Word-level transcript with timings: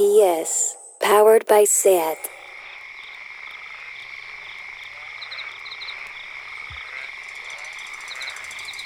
GPS, 0.00 0.76
powered 1.00 1.46
by 1.46 1.64
SAT. 1.64 2.16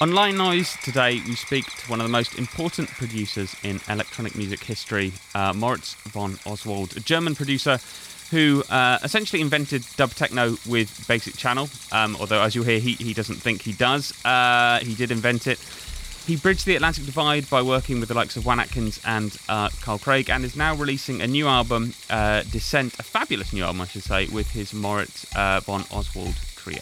On 0.00 0.12
Line 0.12 0.36
Noise 0.36 0.76
today, 0.82 1.22
we 1.28 1.36
speak 1.36 1.66
to 1.66 1.88
one 1.88 2.00
of 2.00 2.06
the 2.06 2.10
most 2.10 2.36
important 2.36 2.88
producers 2.88 3.54
in 3.62 3.80
electronic 3.88 4.34
music 4.34 4.64
history, 4.64 5.12
uh, 5.36 5.52
Moritz 5.52 5.94
von 6.08 6.36
Oswald, 6.46 6.96
a 6.96 7.00
German 7.00 7.36
producer 7.36 7.78
who 8.32 8.64
uh, 8.68 8.98
essentially 9.04 9.40
invented 9.40 9.84
dub 9.96 10.10
techno 10.10 10.56
with 10.68 11.06
Basic 11.06 11.36
Channel. 11.36 11.68
Um, 11.92 12.16
although, 12.18 12.42
as 12.42 12.56
you'll 12.56 12.64
hear, 12.64 12.80
he, 12.80 12.94
he 12.94 13.14
doesn't 13.14 13.36
think 13.36 13.62
he 13.62 13.72
does. 13.72 14.12
Uh, 14.24 14.80
he 14.80 14.94
did 14.96 15.12
invent 15.12 15.46
it. 15.46 15.60
He 16.26 16.36
bridged 16.36 16.64
the 16.64 16.74
Atlantic 16.74 17.04
Divide 17.04 17.50
by 17.50 17.60
working 17.60 18.00
with 18.00 18.08
the 18.08 18.14
likes 18.14 18.34
of 18.38 18.46
Juan 18.46 18.58
Atkins 18.58 18.98
and 19.04 19.36
uh, 19.46 19.68
Carl 19.82 19.98
Craig, 19.98 20.30
and 20.30 20.42
is 20.42 20.56
now 20.56 20.74
releasing 20.74 21.20
a 21.20 21.26
new 21.26 21.46
album, 21.46 21.92
uh, 22.08 22.44
Descent, 22.44 22.98
a 22.98 23.02
fabulous 23.02 23.52
new 23.52 23.62
album, 23.62 23.82
I 23.82 23.86
should 23.86 24.04
say, 24.04 24.26
with 24.28 24.50
his 24.50 24.72
Moritz 24.72 25.26
uh, 25.36 25.60
von 25.60 25.84
Oswald 25.90 26.34
trio. 26.56 26.80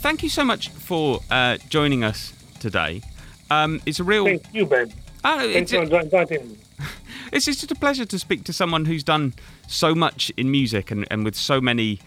Thank 0.00 0.24
you 0.24 0.28
so 0.28 0.42
much 0.42 0.70
for 0.70 1.20
uh, 1.30 1.58
joining 1.68 2.02
us 2.02 2.32
today. 2.58 3.02
Um, 3.50 3.80
it's 3.86 4.00
a 4.00 4.04
real. 4.04 4.24
Thank 4.24 4.52
you, 4.52 4.66
Ben. 4.66 4.92
Oh, 5.24 5.38
Thanks 5.38 5.72
it's, 5.72 5.88
for 5.88 6.00
inviting 6.00 6.48
me. 6.48 6.58
it's 7.32 7.44
just 7.44 7.70
a 7.70 7.76
pleasure 7.76 8.04
to 8.04 8.18
speak 8.18 8.42
to 8.44 8.52
someone 8.52 8.86
who's 8.86 9.04
done 9.04 9.32
so 9.68 9.94
much 9.94 10.32
in 10.36 10.50
music 10.50 10.90
and, 10.90 11.06
and 11.08 11.24
with 11.24 11.36
so 11.36 11.60
many 11.60 12.00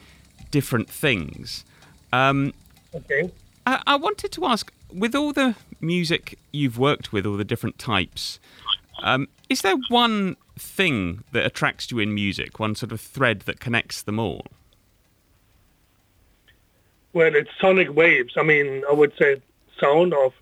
different 0.51 0.89
things. 0.89 1.63
Um, 2.13 2.53
Okay. 2.95 3.31
I, 3.65 3.81
I 3.87 3.95
wanted 3.95 4.31
to 4.33 4.45
ask, 4.45 4.71
with 4.93 5.15
all 5.15 5.33
the 5.33 5.55
music 5.81 6.37
you've 6.51 6.77
worked 6.77 7.11
with, 7.11 7.25
all 7.25 7.37
the 7.37 7.43
different 7.43 7.79
types, 7.79 8.39
um, 9.01 9.27
is 9.49 9.61
there 9.61 9.77
one 9.89 10.37
thing 10.57 11.23
that 11.31 11.43
attracts 11.45 11.89
you 11.89 11.97
in 11.97 12.13
music, 12.13 12.59
one 12.59 12.75
sort 12.75 12.91
of 12.91 13.01
thread 13.01 13.41
that 13.41 13.59
connects 13.59 14.03
them 14.03 14.19
all? 14.19 14.45
Well, 17.13 17.33
it's 17.35 17.49
sonic 17.59 17.95
waves. 17.95 18.33
I 18.37 18.43
mean, 18.43 18.83
I 18.87 18.93
would 18.93 19.13
say 19.17 19.41
sound 19.79 20.13
of 20.13 20.33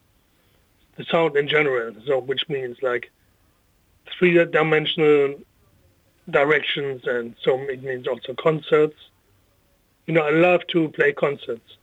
the 0.97 1.05
sound 1.05 1.37
in 1.37 1.47
general. 1.47 1.93
So, 2.05 2.19
which 2.19 2.49
means 2.49 2.77
like 2.81 3.09
three-dimensional 4.17 5.35
directions, 6.29 7.07
and 7.07 7.35
so 7.41 7.57
it 7.61 7.81
means 7.81 8.07
also 8.07 8.33
concerts. 8.33 8.95
You 10.11 10.17
know, 10.17 10.27
I 10.27 10.31
love 10.31 10.67
to 10.73 10.89
play 10.89 11.13
concerts, 11.13 11.77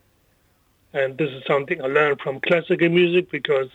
and 0.92 1.16
this 1.16 1.30
is 1.30 1.42
something 1.46 1.80
I 1.80 1.86
learned 1.86 2.20
from 2.20 2.40
classical 2.40 2.90
music 2.90 3.30
because 3.30 3.70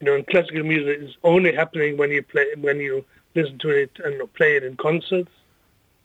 you 0.00 0.06
know, 0.06 0.16
in 0.16 0.24
classical 0.24 0.64
music, 0.64 0.98
is 1.00 1.16
only 1.22 1.54
happening 1.54 1.96
when 1.96 2.10
you 2.10 2.24
play 2.24 2.46
when 2.58 2.80
you 2.80 3.04
listen 3.36 3.56
to 3.60 3.68
it 3.68 3.92
and 4.02 4.20
play 4.34 4.56
it 4.56 4.64
in 4.64 4.76
concerts. 4.76 5.30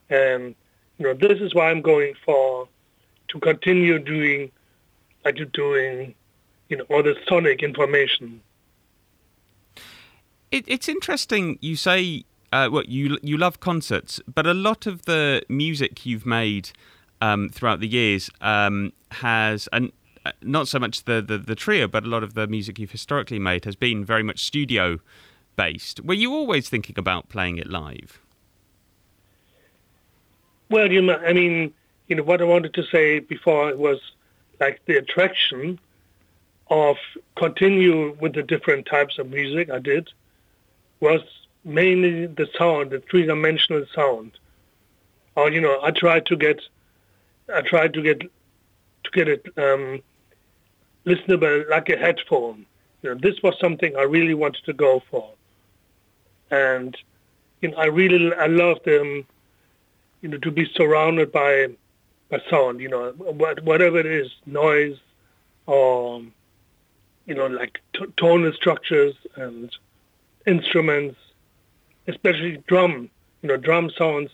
And 0.08 0.54
you 1.00 1.08
know, 1.08 1.16
this 1.16 1.42
is 1.42 1.56
why 1.56 1.72
I'm 1.72 1.82
going 1.82 2.14
for 2.23 2.67
to 3.30 3.39
continue 3.39 3.98
doing 3.98 4.52
like 5.26 5.39
you're 5.39 5.48
doing, 5.48 6.14
you 6.70 6.78
know, 6.78 6.86
all 6.92 7.02
the 7.02 7.16
sonic 7.28 7.64
information. 7.64 8.39
It, 10.52 10.66
it's 10.67 10.88
interesting 10.88 11.58
you 11.60 11.76
say 11.76 12.26
uh, 12.54 12.70
what 12.70 12.89
you 12.89 13.17
you 13.23 13.36
love 13.36 13.62
concerts, 13.62 14.22
but 14.32 14.45
a 14.45 14.54
lot 14.54 14.86
of 14.86 15.06
the 15.06 15.42
music 15.50 16.06
you've 16.06 16.28
made 16.28 16.70
um, 17.21 17.49
throughout 17.49 17.80
the 17.80 17.88
years 17.88 18.30
um, 18.41 18.94
has 19.11 19.67
and 19.71 19.91
uh, 20.25 20.31
not 20.41 20.67
so 20.67 20.80
much 20.80 21.03
the, 21.03 21.21
the 21.21 21.38
the 21.38 21.55
trio, 21.55 21.88
but 21.88 22.03
a 22.03 22.08
lot 22.08 22.23
of 22.23 22.33
the 22.33 22.47
music 22.47 22.80
you've 22.80 22.91
historically 22.91 23.39
made 23.39 23.66
has 23.66 23.75
been 23.75 24.03
very 24.03 24.23
much 24.23 24.44
studio 24.44 24.99
based. 25.55 25.99
Were 26.02 26.13
you 26.13 26.33
always 26.33 26.69
thinking 26.69 26.95
about 26.97 27.30
playing 27.30 27.58
it 27.58 27.67
live? 27.67 28.19
Well, 30.69 30.91
you 30.91 31.11
I 31.11 31.33
mean, 31.33 31.73
you 32.08 32.15
know, 32.15 32.23
what 32.23 32.42
I 32.42 32.45
wanted 32.45 32.73
to 32.73 32.83
say 32.83 33.20
before 33.20 33.75
was 33.75 33.99
like 34.59 34.81
the 34.86 34.98
attraction 34.98 35.80
of 36.70 36.98
continue 37.36 38.17
with 38.20 38.33
the 38.33 38.43
different 38.43 38.86
types 38.86 39.20
of 39.20 39.30
music 39.30 39.70
I 39.70 39.80
did 39.80 40.09
was 40.99 41.21
mainly 41.64 42.25
the 42.25 42.48
sound, 42.58 42.92
the 42.92 42.99
three-dimensional 43.09 43.86
sound. 43.93 44.31
Or 45.36 45.52
you 45.52 45.61
know, 45.61 45.80
I 45.83 45.92
tried 45.92 46.25
to 46.27 46.36
get, 46.36 46.61
I 47.54 47.61
tried 47.61 47.94
to 47.94 48.02
get, 48.02 48.20
to 48.20 49.11
get 49.14 49.28
it 49.28 49.45
um, 49.58 50.02
listenable 51.06 51.70
like 51.70 51.89
a 51.89 51.98
headphone. 51.98 52.66
You 53.02 53.14
know, 53.14 53.20
this 53.22 53.42
was 53.44 53.56
something 53.60 53.95
I 53.95 54.04
really 54.04 54.33
wanted 54.33 54.64
to 54.66 54.73
go 54.73 55.04
for, 55.11 55.32
and 56.50 56.98
you 57.61 57.70
know, 57.70 57.78
I 57.78 57.86
really 57.86 58.34
I 58.34 58.48
loved 58.48 58.88
um, 58.88 59.26
you 60.22 60.30
know, 60.30 60.38
to 60.39 60.52
be 60.52 60.66
surrounded 60.73 61.32
by 61.32 61.67
by 62.30 62.42
sound. 62.50 62.80
You 62.80 62.89
know, 62.89 63.11
whatever 63.11 64.00
it 64.00 64.08
is, 64.08 64.32
noise, 64.48 64.98
or 65.67 66.23
you 67.28 67.36
know, 67.36 67.48
like 67.48 67.80
t- 67.94 68.05
tonal 68.17 68.52
structures 68.54 69.16
and 69.36 69.72
instruments, 70.48 71.20
especially 72.08 72.58
drum. 72.67 73.10
You 73.44 73.50
know, 73.50 73.58
drum 73.58 73.92
sounds. 73.95 74.32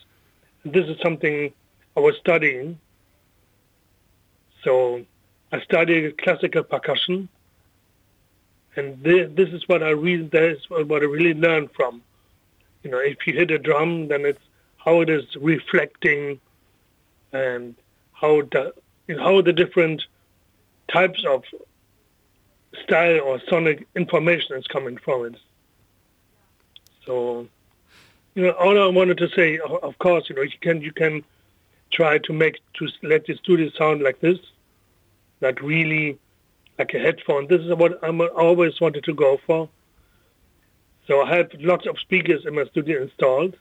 This 0.64 0.86
is 0.86 0.96
something 1.02 1.52
I 1.96 2.00
was 2.00 2.14
studying. 2.20 2.78
So 4.64 5.04
I 5.50 5.60
studied 5.60 6.18
classical 6.18 6.62
percussion, 6.62 7.28
and 8.76 9.02
thi- 9.02 9.24
this 9.24 9.50
is 9.50 9.68
what 9.68 9.82
I 9.82 9.90
really 9.90 10.28
that 10.28 10.42
is 10.44 10.70
what 10.70 11.02
I 11.02 11.06
really 11.06 11.34
learned 11.34 11.70
from. 11.72 12.02
You 12.82 12.90
know, 12.90 12.98
if 12.98 13.26
you 13.26 13.32
hit 13.32 13.50
a 13.50 13.58
drum, 13.58 14.08
then 14.08 14.24
it's 14.24 14.42
how 14.76 15.00
it 15.00 15.10
is 15.10 15.24
reflecting, 15.36 16.40
and 17.32 17.74
how 18.12 18.42
the 18.42 18.74
you 19.08 19.16
know, 19.16 19.22
how 19.22 19.40
the 19.42 19.52
different 19.52 20.04
types 20.88 21.24
of 21.24 21.44
style 22.84 23.20
or 23.20 23.40
sonic 23.48 23.86
information 23.94 24.56
is 24.56 24.66
coming 24.66 24.96
from 24.96 25.26
it. 25.26 25.36
So, 27.04 27.48
you 28.34 28.44
know, 28.44 28.52
all 28.52 28.80
I 28.80 28.86
wanted 28.86 29.18
to 29.18 29.28
say, 29.30 29.58
of 29.58 29.98
course, 29.98 30.28
you 30.28 30.36
know, 30.36 30.42
you 30.42 30.58
can 30.60 30.80
you 30.80 30.92
can 30.92 31.24
try 31.90 32.18
to 32.18 32.32
make 32.32 32.58
to 32.74 32.88
let 33.02 33.26
the 33.26 33.36
studio 33.36 33.70
sound 33.70 34.02
like 34.02 34.20
this, 34.20 34.38
like 35.42 35.60
really 35.60 36.18
like 36.78 36.94
a 36.94 36.98
headphone. 36.98 37.48
This 37.48 37.60
is 37.60 37.74
what 37.74 37.98
I'm 38.02 38.20
always 38.20 38.80
wanted 38.80 39.04
to 39.04 39.12
go 39.12 39.38
for. 39.46 39.68
So 41.06 41.20
I 41.20 41.36
have 41.36 41.50
lots 41.58 41.86
of 41.86 41.98
speakers 41.98 42.46
in 42.46 42.54
my 42.54 42.64
studio 42.66 43.02
installed, 43.02 43.56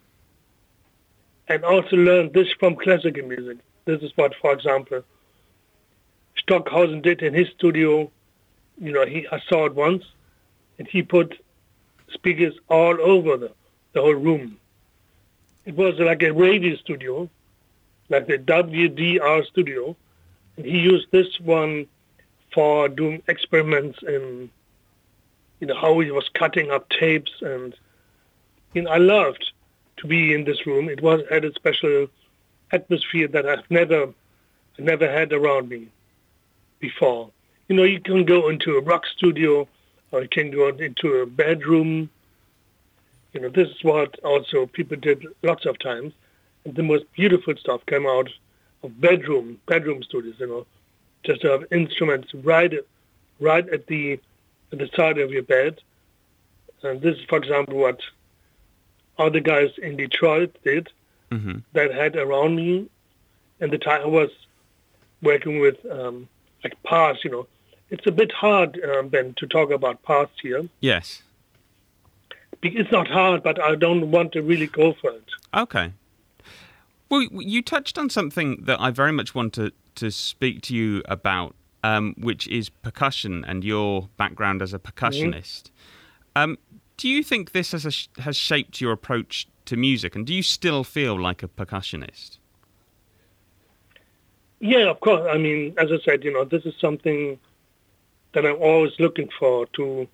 and 1.48 1.66
also 1.66 1.98
learned 1.98 2.34
this 2.34 2.48
from 2.60 2.76
classical 2.76 3.24
music. 3.24 3.58
This 3.86 4.02
is 4.02 4.12
what, 4.16 4.34
for 4.40 4.54
example, 4.54 5.04
Stockhausen 6.38 7.02
did 7.02 7.22
in 7.22 7.34
his 7.34 7.50
studio. 7.50 8.12
You 8.80 8.94
know, 8.94 9.06
he 9.06 9.28
I 9.32 9.42
saw 9.50 9.66
it 9.66 9.74
once, 9.74 10.04
and 10.78 10.88
he 10.88 11.02
put 11.02 11.38
speakers 12.14 12.54
all 12.70 12.96
over 13.02 13.38
the, 13.38 13.52
the 13.94 14.02
whole 14.02 14.14
room. 14.14 14.58
It 15.66 15.76
was 15.76 16.00
like 16.00 16.22
a 16.24 16.32
radio 16.32 16.76
studio, 16.76 17.30
like 18.10 18.28
the 18.28 18.38
WDR 18.38 19.46
studio, 19.48 19.96
he 20.58 20.80
used 20.80 21.08
this 21.12 21.40
one 21.40 21.88
for 22.54 22.90
doing 22.90 23.24
experiments 23.28 24.00
in, 24.04 24.50
you 25.60 25.68
know, 25.68 25.76
how 25.76 26.00
he 26.00 26.12
was 26.12 26.30
cutting 26.34 26.72
up 26.72 26.90
tapes, 26.90 27.32
and 27.42 27.76
you 28.74 28.84
know, 28.84 28.92
I 28.92 28.98
loved 28.98 29.52
to 29.98 30.08
be 30.08 30.34
in 30.34 30.44
this 30.44 30.66
room. 30.66 30.90
It 30.90 31.02
was 31.02 31.22
had 31.30 31.46
a 31.46 31.54
special 31.54 32.08
atmosphere 32.72 33.28
that 33.30 33.46
I've 33.46 33.70
never, 33.70 34.14
never 34.78 35.10
had 35.10 35.34
around 35.34 35.70
me 35.70 35.88
before. 36.80 37.30
You 37.68 37.76
know, 37.76 37.84
you 37.84 38.00
can 38.00 38.26
go 38.26 38.50
into 38.50 38.78
a 38.78 38.82
rock 38.82 39.06
studio, 39.06 39.68
or 40.12 40.24
you 40.24 40.28
can 40.28 40.52
go 40.52 40.68
into 40.70 41.16
a 41.18 41.26
bedroom. 41.26 42.10
You 43.34 43.42
know, 43.42 43.50
this 43.50 43.70
is 43.70 43.84
what 43.84 44.20
also 44.20 44.66
people 44.66 44.98
did 44.98 45.26
lots 45.44 45.66
of 45.66 45.80
times. 45.80 46.14
And 46.66 46.76
the 46.76 46.84
most 46.84 47.06
beautiful 47.14 47.56
stuff 47.56 47.86
came 47.86 48.06
out 48.06 48.30
of 48.84 49.00
bedroom 49.00 49.60
bedroom 49.68 50.04
studios. 50.04 50.36
You 50.40 50.48
know, 50.48 50.66
just 51.24 51.42
to 51.42 51.52
have 51.52 51.66
instruments 51.72 52.34
right, 52.34 52.74
right 53.40 53.68
at 53.70 53.88
the 53.88 54.20
at 54.72 54.80
the 54.80 54.90
side 54.96 55.18
of 55.18 55.32
your 55.32 55.44
bed. 55.44 55.80
And 56.84 57.02
this 57.02 57.18
is, 57.18 57.26
for 57.26 57.38
example, 57.38 57.76
what 57.78 58.00
other 59.18 59.40
guys 59.40 59.70
in 59.82 59.98
Detroit 59.98 60.58
did 60.64 60.90
hmm 61.32 61.60
that 61.74 61.94
had 61.94 62.16
around 62.16 62.56
me. 62.56 62.90
And 63.60 63.72
the 63.72 63.78
time 63.78 64.02
I 64.02 64.08
was 64.08 64.32
working 65.22 65.60
with 65.60 65.78
um, 65.90 66.28
like 66.64 66.82
past, 66.84 67.24
you 67.24 67.32
know, 67.32 67.48
it's 67.92 68.08
a 68.08 68.12
bit 68.12 68.32
hard, 68.32 68.80
um, 68.84 69.10
Ben, 69.10 69.34
to 69.38 69.48
talk 69.48 69.70
about 69.70 70.02
past 70.04 70.32
here. 70.42 70.68
Yes. 70.80 71.22
It's 72.64 72.92
not 72.92 73.08
hard, 73.08 73.44
but 73.44 73.62
I 73.62 73.76
don't 73.76 74.12
want 74.12 74.32
to 74.34 74.42
really 74.42 74.68
go 74.68 74.94
for 74.94 75.12
it. 75.12 75.30
Okay. 75.54 75.94
Well, 77.12 77.28
you 77.30 77.62
touched 77.62 77.98
on 77.98 78.10
something 78.10 78.64
that 78.64 78.80
I 78.80 78.90
very 78.90 79.12
much 79.12 79.36
want 79.36 79.52
to, 79.56 79.74
to 79.96 80.12
speak 80.12 80.62
to 80.62 80.76
you 80.76 81.04
about, 81.10 81.58
um, 81.84 82.16
which 82.18 82.48
is 82.48 82.70
percussion 82.70 83.44
and 83.46 83.66
your 83.66 84.08
background 84.16 84.62
as 84.62 84.74
a 84.74 84.80
percussionist. 84.80 85.72
Um, 86.38 86.58
do 86.96 87.10
you 87.10 87.22
think 87.22 87.52
this 87.52 87.74
has, 87.74 87.86
a, 87.86 88.22
has 88.22 88.38
shaped 88.38 88.80
your 88.80 88.94
approach 88.94 89.50
to 89.66 89.76
music, 89.76 90.16
and 90.16 90.26
do 90.26 90.34
you 90.34 90.42
still 90.42 90.86
feel 90.86 91.20
like 91.20 91.44
a 91.44 91.50
percussionist? 91.50 92.38
Yeah, 94.62 94.90
of 94.90 95.02
course. 95.02 95.28
I 95.30 95.38
mean, 95.38 95.74
as 95.78 95.92
I 95.92 96.00
said, 96.06 96.24
you 96.24 96.32
know, 96.32 96.46
this 96.46 96.66
is 96.66 96.76
something 96.80 97.38
that 98.32 98.46
I'm 98.46 98.62
always 98.62 98.94
looking 99.00 99.28
for 99.38 99.66
to, 99.74 100.08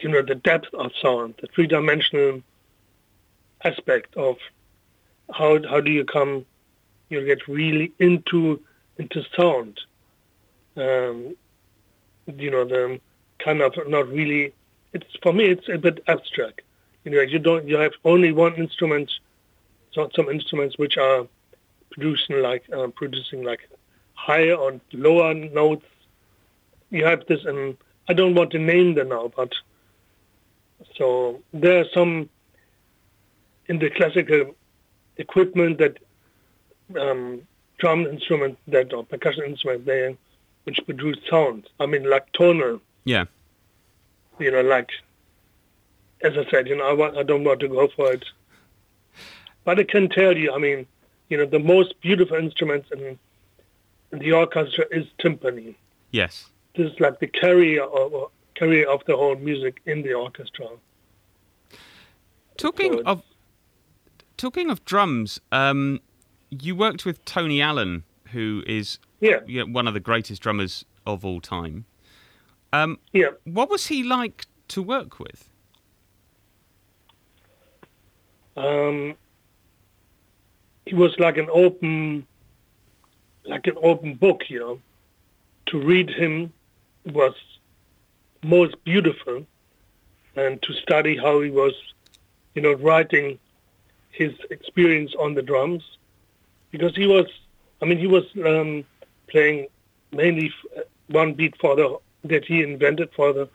you 0.00 0.08
know, 0.08 0.22
the 0.22 0.34
depth 0.34 0.74
of 0.74 0.90
sound, 1.00 1.34
the 1.40 1.46
three-dimensional 1.54 2.42
aspect 3.64 4.16
of 4.16 4.38
how 5.32 5.58
how 5.68 5.80
do 5.80 5.90
you 5.90 6.04
come, 6.04 6.44
you 7.08 7.24
get 7.24 7.46
really 7.48 7.92
into 7.98 8.60
into 8.98 9.22
sound. 9.36 9.80
Um, 10.76 11.36
you 12.26 12.50
know, 12.50 12.64
the 12.64 13.00
kind 13.38 13.60
of 13.60 13.74
not 13.88 14.08
really. 14.08 14.52
It's 14.92 15.06
for 15.22 15.32
me, 15.32 15.46
it's 15.46 15.68
a 15.68 15.78
bit 15.78 16.02
abstract. 16.06 16.62
You 17.04 17.12
know, 17.12 17.20
you 17.20 17.38
don't 17.38 17.66
you 17.66 17.76
have 17.76 17.92
only 18.04 18.32
one 18.32 18.54
instrument, 18.54 19.10
so 19.92 20.08
some 20.14 20.28
instruments 20.28 20.78
which 20.78 20.96
are 20.96 21.26
producing 21.90 22.42
like 22.42 22.64
uh, 22.72 22.88
producing 22.88 23.42
like 23.42 23.68
higher 24.14 24.54
or 24.54 24.80
lower 24.92 25.34
notes. 25.34 25.86
You 26.90 27.04
have 27.06 27.26
this, 27.26 27.44
and 27.44 27.76
I 28.08 28.12
don't 28.12 28.34
want 28.34 28.50
to 28.52 28.58
name 28.58 28.94
them 28.94 29.08
now, 29.08 29.32
but 29.34 29.52
so 30.96 31.40
there 31.52 31.80
are 31.80 31.86
some 31.94 32.28
in 33.66 33.78
the 33.78 33.90
classical 33.90 34.54
equipment 35.16 35.78
that 35.78 35.98
um, 37.00 37.42
drum 37.78 38.06
instrument 38.06 38.58
that 38.68 38.92
or 38.92 39.04
percussion 39.04 39.44
instrument 39.44 39.84
there 39.86 40.14
which 40.64 40.78
produce 40.84 41.18
sound. 41.28 41.68
I 41.80 41.86
mean, 41.86 42.08
like 42.08 42.32
tonal. 42.32 42.80
Yeah. 43.04 43.24
You 44.38 44.50
know, 44.50 44.62
like 44.62 44.90
as 46.22 46.38
I 46.38 46.48
said, 46.50 46.68
you 46.68 46.76
know, 46.76 46.88
I, 46.88 46.92
want, 46.92 47.16
I 47.16 47.24
don't 47.24 47.44
want 47.44 47.60
to 47.60 47.68
go 47.68 47.88
for 47.88 48.12
it, 48.12 48.24
but 49.64 49.78
I 49.78 49.84
can 49.84 50.08
tell 50.08 50.36
you. 50.36 50.52
I 50.52 50.58
mean, 50.58 50.86
you 51.28 51.36
know, 51.36 51.46
the 51.46 51.58
most 51.58 52.00
beautiful 52.00 52.36
instruments 52.36 52.88
in, 52.92 53.18
in 54.12 54.18
the 54.20 54.32
orchestra 54.32 54.84
is 54.90 55.06
timpani. 55.18 55.74
Yes. 56.12 56.50
This 56.76 56.92
is 56.92 57.00
like 57.00 57.18
the 57.18 57.26
carrier 57.26 57.82
of, 57.82 58.30
carrier 58.54 58.88
of 58.88 59.02
the 59.06 59.16
whole 59.16 59.36
music 59.36 59.80
in 59.86 60.02
the 60.02 60.14
orchestra. 60.14 60.68
Talking 62.56 62.94
So- 62.98 63.02
of 63.06 63.22
talking 64.42 64.70
of 64.70 64.84
drums, 64.84 65.40
um, 65.52 66.00
you 66.50 66.74
worked 66.74 67.04
with 67.04 67.24
Tony 67.24 67.62
Allen, 67.62 68.02
who 68.32 68.64
is 68.66 68.98
Yeah, 69.20 69.38
you 69.46 69.60
know, 69.60 69.72
one 69.72 69.86
of 69.86 69.94
the 69.94 70.00
greatest 70.00 70.42
drummers 70.42 70.84
of 71.06 71.24
all 71.24 71.40
time. 71.40 71.84
Um, 72.72 72.98
yeah. 73.12 73.30
what 73.44 73.70
was 73.70 73.86
he 73.86 74.02
like 74.02 74.46
to 74.68 74.82
work 74.82 75.20
with? 75.20 75.48
Um, 78.56 79.14
he 80.86 80.94
was 80.96 81.14
like 81.20 81.36
an 81.36 81.48
open, 81.52 82.26
like 83.44 83.68
an 83.68 83.76
open 83.80 84.14
book, 84.14 84.50
you 84.50 84.58
know. 84.58 84.80
To 85.66 85.78
read 85.78 86.10
him 86.10 86.52
was 87.06 87.34
most 88.42 88.74
beautiful, 88.82 89.46
and 90.34 90.60
to 90.62 90.72
study 90.74 91.16
how 91.16 91.40
he 91.42 91.50
was, 91.50 91.74
you 92.56 92.62
know, 92.62 92.72
writing 92.72 93.38
his 94.12 94.32
experience 94.50 95.14
on 95.18 95.34
the 95.34 95.42
drums, 95.42 95.82
because 96.70 96.94
he 96.96 97.06
was, 97.06 97.26
I 97.82 97.86
mean, 97.86 97.98
he 97.98 98.06
was 98.06 98.24
um, 98.44 98.84
playing 99.28 99.68
mainly 100.12 100.52
f- 100.76 100.84
one 101.08 101.34
beat 101.34 101.56
for 101.60 101.76
the 101.76 101.98
that 102.24 102.44
he 102.44 102.62
invented 102.62 103.10
for 103.16 103.32
the 103.32 103.48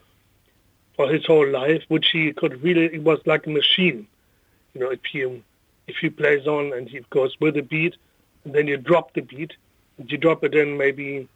for 0.95 1.07
his 1.09 1.25
whole 1.25 1.47
life, 1.47 1.83
which 1.87 2.09
he 2.11 2.33
could 2.33 2.61
really. 2.61 2.85
It 2.85 3.03
was 3.03 3.19
like 3.25 3.47
a 3.47 3.51
machine 3.51 4.07
you 4.77 4.83
know, 4.83 4.91
if 4.91 5.13
you 5.13 5.43
if 5.87 6.03
you 6.03 6.11
plays 6.11 6.45
on 6.45 6.71
and 6.73 6.87
he 6.87 6.99
goes 7.09 7.35
with 7.39 7.55
the 7.55 7.63
beat, 7.63 7.95
and 8.45 8.53
then 8.53 8.67
you 8.67 8.77
drop 8.77 9.13
the 9.15 9.21
beat, 9.21 9.53
and 9.97 10.11
you 10.11 10.19
drop 10.19 10.43
it 10.43 10.53
in 10.53 10.77
maybe 10.77 11.27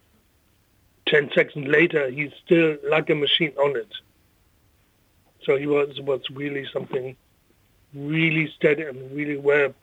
ten 1.07 1.31
seconds 1.33 1.67
later, 1.67 2.09
he's 2.11 2.31
still 2.45 2.77
like 2.87 3.09
a 3.09 3.15
machine 3.15 3.53
on 3.57 3.75
it. 3.75 3.91
So 5.43 5.57
he 5.57 5.65
was 5.65 5.99
was 6.01 6.21
really 6.31 6.67
something 6.71 7.15
really 7.93 8.51
steady 8.55 8.83
and 8.83 9.11
really 9.15 9.37
well. 9.37 9.73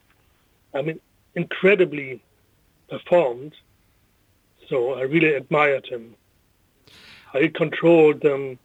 I 0.74 0.82
mean, 0.82 1.00
incredibly 1.34 2.22
performed. 2.88 3.54
So 4.68 4.94
I 4.94 5.02
really 5.02 5.34
admired 5.34 5.86
him. 5.86 6.14
How 7.32 7.40
he 7.40 7.48
controlled 7.48 8.24
um, 8.24 8.58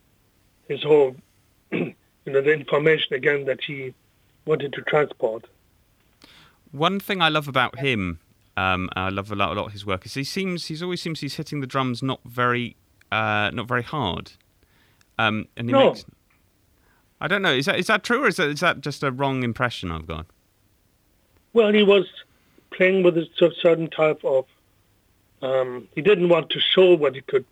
his 0.67 0.83
whole, 0.83 1.15
you 1.71 1.95
know, 2.25 2.41
the 2.41 2.53
information 2.53 3.13
again 3.13 3.45
that 3.45 3.61
he 3.61 3.93
wanted 4.45 4.73
to 4.73 4.81
transport. 4.81 5.45
One 6.71 6.99
thing 6.99 7.21
I 7.21 7.29
love 7.29 7.47
about 7.47 7.79
him, 7.79 8.19
um, 8.57 8.89
I 8.95 9.09
love 9.09 9.31
a 9.31 9.35
lot, 9.35 9.51
a 9.51 9.53
lot 9.59 9.67
of 9.67 9.73
his 9.73 9.85
work, 9.85 10.05
is 10.05 10.13
he 10.13 10.23
seems 10.23 10.67
he's 10.67 10.81
always 10.81 11.01
seems 11.01 11.19
he's 11.19 11.35
hitting 11.35 11.59
the 11.59 11.67
drums 11.67 12.01
not 12.01 12.19
very 12.25 12.75
uh, 13.11 13.51
not 13.53 13.67
very 13.67 13.83
hard, 13.83 14.31
um, 15.19 15.47
and 15.55 15.69
he 15.69 15.73
No. 15.73 15.89
makes. 15.89 16.05
I 17.23 17.27
don't 17.27 17.41
know. 17.41 17.53
Is 17.53 17.67
that 17.67 17.79
is 17.79 17.87
that 17.87 18.03
true 18.03 18.25
or 18.25 18.27
is 18.27 18.35
that 18.35 18.49
is 18.49 18.59
that 18.59 18.81
just 18.81 19.01
a 19.01 19.11
wrong 19.11 19.43
impression 19.43 19.91
I've 19.91 20.05
got? 20.05 20.25
Well, 21.53 21.71
he 21.71 21.81
was 21.81 22.05
playing 22.71 23.03
with 23.03 23.17
a 23.17 23.25
certain 23.61 23.89
type 23.89 24.23
of. 24.25 24.45
Um, 25.41 25.87
he 25.95 26.01
didn't 26.01 26.29
want 26.29 26.49
to 26.51 26.59
show 26.59 26.95
what 26.95 27.15
he 27.15 27.21
could, 27.21 27.45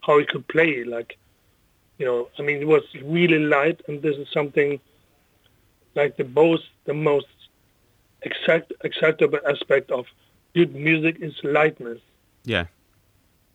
how 0.00 0.18
he 0.18 0.24
could 0.24 0.46
play. 0.48 0.82
Like, 0.82 1.18
you 1.98 2.06
know, 2.06 2.28
I 2.38 2.42
mean, 2.42 2.62
it 2.62 2.66
was 2.66 2.82
really 3.04 3.38
light, 3.38 3.80
and 3.86 4.02
this 4.02 4.16
is 4.16 4.28
something 4.32 4.80
like 5.94 6.16
the 6.16 6.24
most 6.24 6.64
the 6.84 6.94
most 6.94 7.26
exact 8.22 8.72
acceptable 8.82 9.38
aspect 9.48 9.90
of 9.92 10.06
good 10.54 10.74
music 10.74 11.16
is 11.20 11.34
lightness 11.44 12.00
Yeah, 12.44 12.66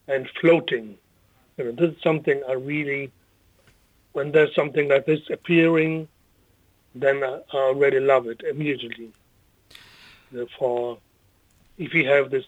and 0.08 0.30
floating. 0.40 0.98
You 1.58 1.66
know, 1.66 1.72
this 1.72 1.96
is 1.96 2.02
something 2.02 2.42
I 2.48 2.54
really, 2.54 3.12
when 4.18 4.32
there's 4.32 4.56
something 4.56 4.90
like 4.90 5.06
this 5.06 5.30
appearing, 5.30 6.08
then 6.96 7.24
I, 7.24 7.42
already 7.54 8.00
love 8.00 8.26
it 8.26 8.42
immediately. 8.42 9.12
Therefore, 10.32 10.98
if 11.78 11.94
you 11.94 12.08
have 12.10 12.32
this, 12.32 12.46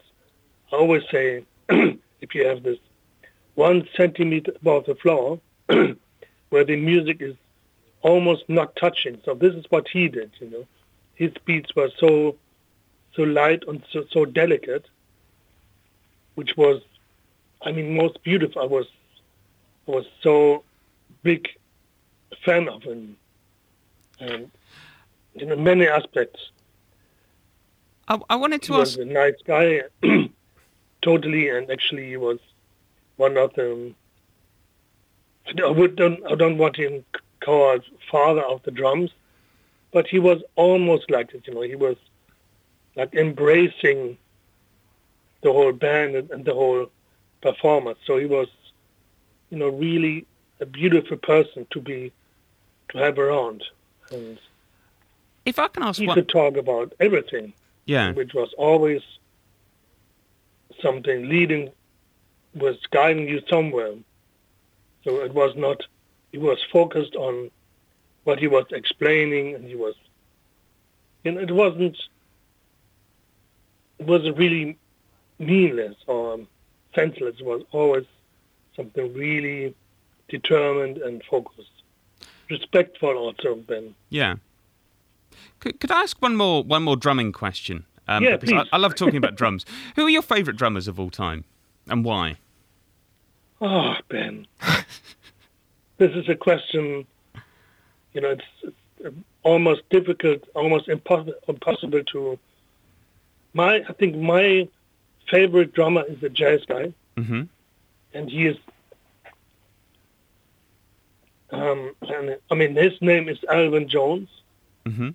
I 0.73 0.77
always 0.77 1.03
say, 1.11 1.45
if 1.69 2.33
you 2.33 2.47
have 2.47 2.63
this 2.63 2.79
one 3.53 3.87
centimeter 3.95 4.53
above 4.55 4.87
the 4.87 4.95
floor, 4.95 5.39
where 6.49 6.63
the 6.63 6.75
music 6.75 7.21
is 7.21 7.35
almost 8.01 8.49
not 8.49 8.75
touching. 8.75 9.21
So 9.23 9.35
this 9.35 9.53
is 9.53 9.65
what 9.69 9.87
he 9.87 10.07
did, 10.07 10.31
you 10.39 10.49
know. 10.49 10.65
His 11.13 11.33
beats 11.45 11.75
were 11.75 11.91
so, 11.99 12.35
so 13.13 13.21
light 13.21 13.63
and 13.67 13.83
so, 13.91 14.05
so 14.09 14.25
delicate, 14.25 14.85
which 16.33 16.57
was 16.57 16.81
I 17.61 17.73
mean, 17.73 17.95
most 17.95 18.23
beautiful. 18.23 18.59
I 18.59 18.65
was, 18.65 18.87
I 19.87 19.91
was 19.91 20.05
so 20.23 20.63
big 21.21 21.47
fan 22.37 22.67
of 22.69 22.83
him, 22.83 23.17
and 24.19 24.51
in 25.35 25.63
many 25.63 25.87
aspects, 25.87 26.51
I, 28.07 28.19
I 28.29 28.35
wanted 28.35 28.63
he 28.63 28.67
to 28.67 28.73
was 28.73 28.97
ask. 28.97 28.99
a 28.99 29.05
nice 29.05 29.35
guy, 29.45 29.81
totally, 31.01 31.49
and 31.49 31.69
actually, 31.69 32.07
he 32.09 32.17
was 32.17 32.39
one 33.17 33.37
of 33.37 33.53
them. 33.53 33.95
I 35.63 35.69
would 35.69 35.95
don't, 35.95 36.19
I 36.31 36.35
don't 36.35 36.57
want 36.57 36.75
him 36.75 37.03
called 37.41 37.83
father 38.11 38.41
of 38.43 38.61
the 38.63 38.71
drums, 38.71 39.11
but 39.91 40.07
he 40.07 40.19
was 40.19 40.41
almost 40.55 41.09
like 41.09 41.33
it. 41.33 41.47
You 41.47 41.55
know, 41.55 41.61
he 41.61 41.75
was 41.75 41.97
like 42.95 43.13
embracing 43.15 44.17
the 45.41 45.51
whole 45.51 45.71
band 45.71 46.15
and, 46.15 46.29
and 46.31 46.45
the 46.45 46.53
whole 46.53 46.87
performance. 47.41 47.99
So 48.05 48.17
he 48.17 48.25
was, 48.25 48.47
you 49.49 49.57
know, 49.57 49.69
really 49.69 50.25
a 50.59 50.65
beautiful 50.65 51.17
person 51.17 51.65
to 51.71 51.79
be 51.79 52.11
to 52.89 52.97
have 52.97 53.17
around, 53.17 53.63
and 54.11 54.39
If 55.45 55.59
I 55.59 55.67
can 55.67 55.83
ask 55.83 55.99
he 55.99 56.07
one, 56.07 56.15
could 56.15 56.29
talk 56.29 56.57
about 56.57 56.93
everything, 56.99 57.53
yeah, 57.85 58.11
which 58.13 58.33
was 58.33 58.53
always 58.57 59.01
something 60.81 61.27
leading, 61.29 61.71
was 62.55 62.77
guiding 62.91 63.27
you 63.27 63.41
somewhere. 63.49 63.93
So 65.03 65.21
it 65.21 65.33
was 65.33 65.55
not. 65.55 65.83
He 66.31 66.37
was 66.37 66.59
focused 66.71 67.15
on 67.15 67.49
what 68.23 68.39
he 68.39 68.47
was 68.47 68.65
explaining, 68.71 69.55
and 69.55 69.65
he 69.65 69.75
was, 69.75 69.95
you 71.23 71.31
know, 71.31 71.41
it 71.41 71.51
wasn't. 71.51 71.97
It 73.99 74.05
wasn't 74.05 74.37
really 74.37 74.77
meaningless 75.39 75.95
or 76.07 76.39
senseless. 76.95 77.35
It 77.39 77.45
was 77.45 77.63
always 77.71 78.05
something 78.75 79.13
really 79.13 79.75
determined 80.29 80.97
and 80.99 81.23
focused. 81.23 81.78
Respectful 82.49 83.09
also, 83.15 83.55
Ben. 83.55 83.95
yeah. 84.09 84.35
Could, 85.59 85.79
could 85.79 85.91
I 85.91 86.01
ask 86.01 86.21
one 86.21 86.35
more 86.35 86.63
one 86.63 86.83
more 86.83 86.95
drumming 86.95 87.31
question? 87.31 87.85
Um, 88.07 88.23
Yeah, 88.23 88.37
because 88.37 88.51
I, 88.53 88.63
please. 88.63 88.69
I 88.73 88.77
love 88.77 88.95
talking 88.95 89.17
about 89.17 89.35
drums. 89.41 89.65
Who 89.95 90.05
are 90.05 90.09
your 90.09 90.21
favourite 90.21 90.57
drummers 90.57 90.87
of 90.87 90.99
all 90.99 91.09
time, 91.09 91.43
and 91.87 92.03
why? 92.03 92.37
Oh, 93.61 93.93
Ben. 94.09 94.47
this 95.97 96.11
is 96.11 96.29
a 96.29 96.35
question 96.35 97.05
you 98.13 98.21
know, 98.21 98.31
it's, 98.31 98.75
it's 98.99 99.15
almost 99.43 99.81
difficult, 99.89 100.43
almost 100.55 100.87
impossible, 100.89 101.33
impossible 101.47 102.03
to. 102.03 102.39
My, 103.53 103.83
I 103.87 103.93
think 103.93 104.15
my 104.15 104.67
favorite 105.29 105.73
drummer 105.73 106.03
is 106.07 106.21
a 106.23 106.29
jazz 106.29 106.61
guy, 106.65 106.93
hmm 107.17 107.43
and 108.13 108.29
he 108.29 108.47
is. 108.47 108.57
Um, 111.51 111.95
and 112.01 112.37
I 112.51 112.55
mean, 112.55 112.75
his 112.75 112.93
name 113.01 113.27
is 113.27 113.39
Elvin 113.49 113.87
Jones, 113.87 114.29
hmm 114.85 115.09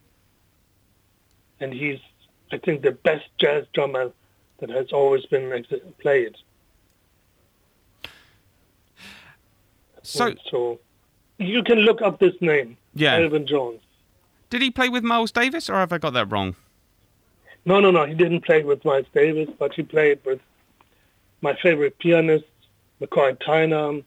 and 1.60 1.72
he's, 1.72 2.00
I 2.52 2.58
think, 2.58 2.82
the 2.82 2.90
best 2.90 3.24
jazz 3.38 3.64
drummer 3.72 4.10
that 4.58 4.70
has 4.70 4.92
always 4.92 5.24
been 5.26 5.64
played. 5.98 6.36
So, 10.02 10.34
so 10.50 10.80
you 11.38 11.62
can 11.62 11.78
look 11.78 12.02
up 12.02 12.18
this 12.18 12.34
name, 12.40 12.76
yeah. 12.94 13.16
Elvin 13.16 13.46
Jones. 13.46 13.80
Did 14.50 14.62
he 14.62 14.70
play 14.70 14.88
with 14.88 15.02
Miles 15.02 15.32
Davis, 15.32 15.70
or 15.70 15.74
have 15.74 15.92
I 15.92 15.98
got 15.98 16.12
that 16.12 16.30
wrong? 16.30 16.54
No, 17.64 17.80
no, 17.80 17.90
no. 17.90 18.04
He 18.04 18.14
didn't 18.14 18.42
play 18.42 18.62
with 18.62 18.84
Miles 18.84 19.06
Davis, 19.14 19.48
but 19.58 19.72
he 19.72 19.82
played 19.82 20.18
with 20.24 20.40
my 21.40 21.54
favorite 21.54 21.98
pianist, 21.98 22.44
McCoy 23.00 23.38
Tyner. 23.38 24.04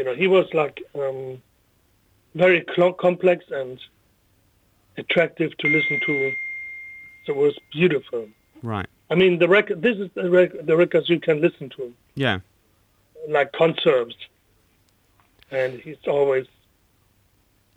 You 0.00 0.06
know, 0.06 0.14
he 0.14 0.28
was 0.28 0.46
like 0.54 0.82
um, 0.94 1.42
very 2.34 2.64
cl- 2.74 2.94
complex 2.94 3.44
and 3.50 3.78
attractive 4.96 5.54
to 5.58 5.68
listen 5.68 6.00
to. 6.06 6.32
So 7.26 7.32
it 7.34 7.36
was 7.36 7.54
beautiful. 7.70 8.26
Right. 8.62 8.86
I 9.10 9.14
mean, 9.14 9.38
the 9.38 9.46
record. 9.46 9.82
This 9.82 9.98
is 9.98 10.08
the, 10.14 10.30
rec- 10.30 10.64
the 10.64 10.74
records 10.74 11.10
you 11.10 11.20
can 11.20 11.42
listen 11.42 11.68
to, 11.76 11.92
Yeah. 12.14 12.38
like 13.28 13.52
concerts, 13.52 14.14
and 15.50 15.78
he's 15.80 15.98
always. 16.06 16.46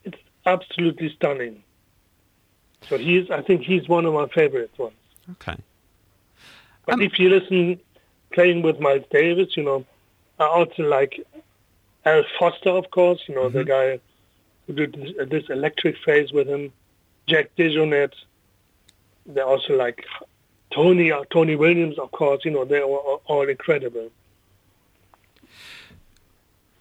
It's 0.06 0.22
absolutely 0.46 1.14
stunning. 1.18 1.62
So 2.88 2.98
he's. 2.98 3.30
I 3.32 3.42
think 3.42 3.64
he's 3.64 3.90
one 3.90 4.06
of 4.06 4.14
my 4.14 4.28
favorite 4.30 4.72
ones. 4.80 4.96
Okay. 5.34 5.58
But 6.86 6.94
Um, 6.94 7.02
if 7.02 7.20
you 7.20 7.28
listen, 7.28 7.82
playing 8.32 8.62
with 8.62 8.80
Miles 8.80 9.04
Davis, 9.12 9.58
you 9.58 9.64
know, 9.64 9.84
I 10.40 10.46
also 10.46 10.84
like 10.84 11.20
Al 12.06 12.24
Foster, 12.38 12.70
of 12.70 12.90
course, 12.92 13.22
you 13.28 13.36
know, 13.36 13.50
the 13.50 13.64
guy 13.64 14.00
who 14.68 14.74
did 14.74 14.94
this, 14.94 15.30
this 15.30 15.44
electric 15.50 15.96
phase 16.06 16.32
with 16.32 16.48
him, 16.48 16.72
Jack 17.28 17.52
DeJohnette. 17.58 18.14
They're 19.26 19.46
also 19.46 19.78
like 19.78 20.04
Tony, 20.72 21.12
uh, 21.12 21.24
Tony 21.32 21.56
Williams, 21.56 21.98
of 21.98 22.12
course, 22.12 22.44
you 22.44 22.52
know, 22.52 22.66
they're 22.66 22.84
all, 22.84 23.22
all 23.26 23.48
incredible. 23.48 24.12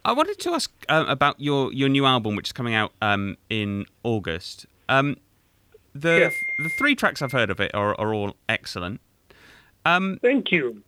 I 0.05 0.12
wanted 0.12 0.38
to 0.41 0.50
ask 0.55 0.71
uh, 0.88 1.05
about 1.07 1.38
your, 1.38 1.73
your 1.73 1.88
new 1.88 2.05
album, 2.05 2.35
which 2.35 2.49
is 2.49 2.52
coming 2.52 2.75
out 2.75 2.93
um, 3.00 3.37
in 3.49 3.87
August. 4.02 4.67
Um, 4.88 5.17
the 5.95 6.19
Yeah. 6.21 6.31
the 6.59 6.71
three 6.79 6.97
tracks 6.97 7.23
I've 7.23 7.33
heard 7.33 7.50
of 7.50 7.61
it 7.61 7.73
are, 7.75 7.95
are 8.00 8.12
all 8.12 8.35
excellent. 8.49 9.00
Um, 9.85 10.19
Thank 10.21 10.50
you. 10.50 10.83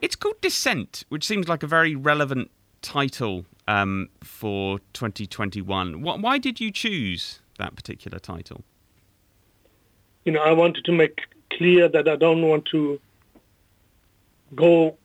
it's 0.00 0.16
called 0.16 0.40
Descent, 0.40 1.04
which 1.08 1.24
seems 1.24 1.48
like 1.48 1.62
a 1.62 1.66
very 1.68 1.94
relevant 1.94 2.50
title 2.80 3.44
um, 3.68 4.08
for 4.22 4.78
2021. 4.92 5.94
Wh- 6.02 6.22
why 6.22 6.38
did 6.38 6.60
you 6.60 6.70
choose 6.70 7.40
that 7.58 7.76
particular 7.76 8.18
title? 8.18 8.64
You 10.24 10.32
know, 10.32 10.42
I 10.42 10.52
wanted 10.52 10.84
to 10.84 10.92
make 10.92 11.20
clear 11.52 11.88
that 11.88 12.08
I 12.08 12.16
don't 12.16 12.42
want 12.42 12.66
to 12.66 13.00
go, 14.54 14.96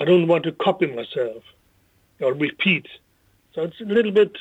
I 0.00 0.04
don't 0.04 0.26
want 0.26 0.44
to 0.44 0.52
copy 0.52 0.86
myself 0.86 1.42
or 2.20 2.32
repeat. 2.32 2.86
So 3.54 3.62
it's 3.62 3.80
a 3.80 3.84
little 3.84 4.12
bit, 4.12 4.36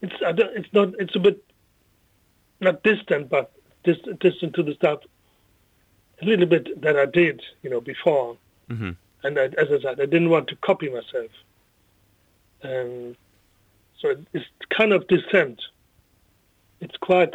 it's 0.00 0.14
it's 0.20 0.72
not, 0.72 0.94
it's 0.98 1.14
a 1.16 1.18
bit, 1.18 1.42
not 2.60 2.82
distant, 2.82 3.28
but 3.28 3.52
dis, 3.84 3.96
distant 4.20 4.54
to 4.54 4.62
the 4.62 4.74
stuff, 4.74 5.00
a 6.20 6.24
little 6.24 6.46
bit 6.46 6.80
that 6.82 6.96
I 6.96 7.06
did, 7.06 7.42
you 7.62 7.70
know, 7.70 7.80
before. 7.80 8.36
hmm 8.68 8.90
And 9.22 9.38
I, 9.38 9.44
as 9.44 9.68
I 9.70 9.80
said, 9.82 10.00
I 10.00 10.06
didn't 10.06 10.30
want 10.30 10.48
to 10.48 10.56
copy 10.56 10.88
myself. 10.88 11.30
And 12.62 13.16
so 14.00 14.14
it's 14.32 14.46
kind 14.70 14.92
of 14.92 15.06
dissent. 15.08 15.60
It's 16.80 16.96
quite, 16.96 17.34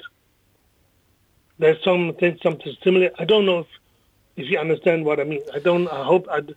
there's 1.60 1.82
something, 1.84 2.38
something 2.42 2.76
similar. 2.84 3.10
I 3.20 3.26
don't 3.26 3.46
know 3.46 3.60
if, 3.60 3.68
if 4.36 4.50
you 4.50 4.58
understand 4.58 5.06
what 5.06 5.20
I 5.20 5.24
mean. 5.26 5.42
I 5.54 5.60
don't, 5.60 5.88
I 5.88 6.04
hope 6.04 6.28
I, 6.30 6.42
D- 6.42 6.56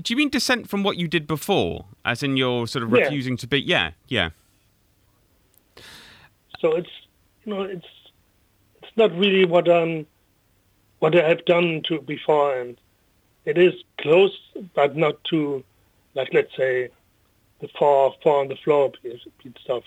do 0.00 0.12
you 0.12 0.16
mean 0.16 0.28
Descent 0.28 0.68
from 0.68 0.82
what 0.82 0.96
you 0.96 1.08
did 1.08 1.26
before, 1.26 1.86
as 2.04 2.22
in 2.22 2.36
you're 2.36 2.66
sort 2.66 2.82
of 2.84 2.90
Yeah. 2.90 3.04
refusing 3.04 3.36
to 3.38 3.46
be? 3.46 3.60
Yeah, 3.60 3.92
yeah. 4.08 4.30
so 6.60 6.74
it's, 6.74 6.90
you 7.44 7.52
know, 7.54 7.62
it's, 7.62 7.86
it's 8.82 8.96
not 8.96 9.12
really 9.12 9.44
what 9.44 9.68
I'm, 9.68 10.06
what 11.00 11.14
I 11.14 11.28
have 11.28 11.44
done 11.44 11.82
to 11.88 12.00
before. 12.00 12.58
And 12.58 12.76
it 13.44 13.58
is 13.58 13.74
close, 13.98 14.36
but 14.74 14.96
not 14.96 15.22
to, 15.24 15.62
like, 16.14 16.32
let's 16.32 16.54
say, 16.56 16.88
the 17.60 17.68
four, 17.78 18.14
four 18.22 18.40
on 18.40 18.48
the 18.48 18.56
floor 18.56 18.90
piece, 18.90 19.20
piece 19.38 19.52
stuff. 19.62 19.84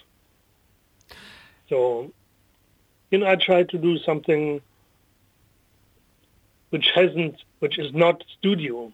So, 1.67 2.11
you 3.11 3.19
know, 3.19 3.27
I 3.27 3.35
try 3.35 3.63
to 3.63 3.77
do 3.77 3.97
something 3.99 4.61
which 6.69 6.91
hasn't, 6.93 7.35
which 7.59 7.77
is 7.77 7.93
not 7.93 8.23
studio, 8.37 8.91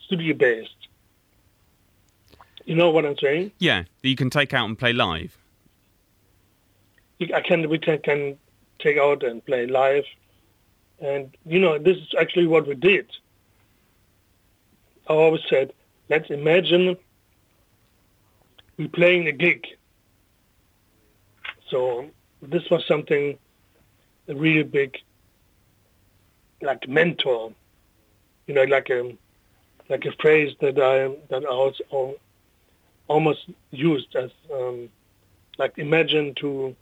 studio 0.00 0.34
based. 0.34 0.88
You 2.64 2.74
know 2.74 2.90
what 2.90 3.06
I'm 3.06 3.16
saying? 3.18 3.52
Yeah, 3.58 3.84
that 4.02 4.08
you 4.08 4.16
can 4.16 4.30
take 4.30 4.52
out 4.52 4.66
and 4.66 4.78
play 4.78 4.92
live. 4.92 5.36
I 7.32 7.40
can, 7.40 7.68
we 7.68 7.78
can, 7.78 7.98
can 7.98 8.38
take 8.78 8.98
out 8.98 9.22
and 9.22 9.44
play 9.44 9.66
live. 9.66 10.04
And, 10.98 11.34
you 11.46 11.58
know, 11.58 11.78
this 11.78 11.96
is 11.96 12.14
actually 12.18 12.46
what 12.46 12.66
we 12.66 12.74
did. 12.74 13.06
I 15.08 15.12
always 15.12 15.42
said, 15.48 15.72
let's 16.08 16.30
imagine 16.30 16.96
we're 18.76 18.88
playing 18.88 19.28
a 19.28 19.32
gig. 19.32 19.66
So 21.70 22.10
this 22.42 22.62
was 22.70 22.84
something 22.86 23.38
a 24.28 24.34
really 24.34 24.62
big, 24.62 24.96
like 26.62 26.88
mentor, 26.88 27.52
you 28.46 28.54
know, 28.54 28.64
like 28.64 28.90
a 28.90 29.16
like 29.88 30.04
a 30.04 30.12
phrase 30.20 30.54
that 30.60 30.78
I 30.78 31.08
that 31.30 31.44
I 31.44 31.50
was 31.50 31.80
al- 31.92 32.16
almost 33.08 33.48
used 33.70 34.14
as 34.16 34.30
um, 34.52 34.88
like 35.58 35.78
imagine 35.78 36.34
to 36.36 36.74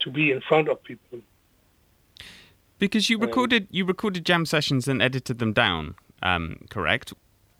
to 0.00 0.10
be 0.10 0.30
in 0.30 0.40
front 0.40 0.68
of 0.68 0.82
people. 0.84 1.20
Because 2.78 3.10
you 3.10 3.16
Um, 3.16 3.22
recorded 3.22 3.66
you 3.70 3.84
recorded 3.84 4.24
jam 4.24 4.46
sessions 4.46 4.88
and 4.88 5.02
edited 5.02 5.38
them 5.38 5.52
down, 5.52 5.94
um, 6.22 6.56
correct? 6.70 7.12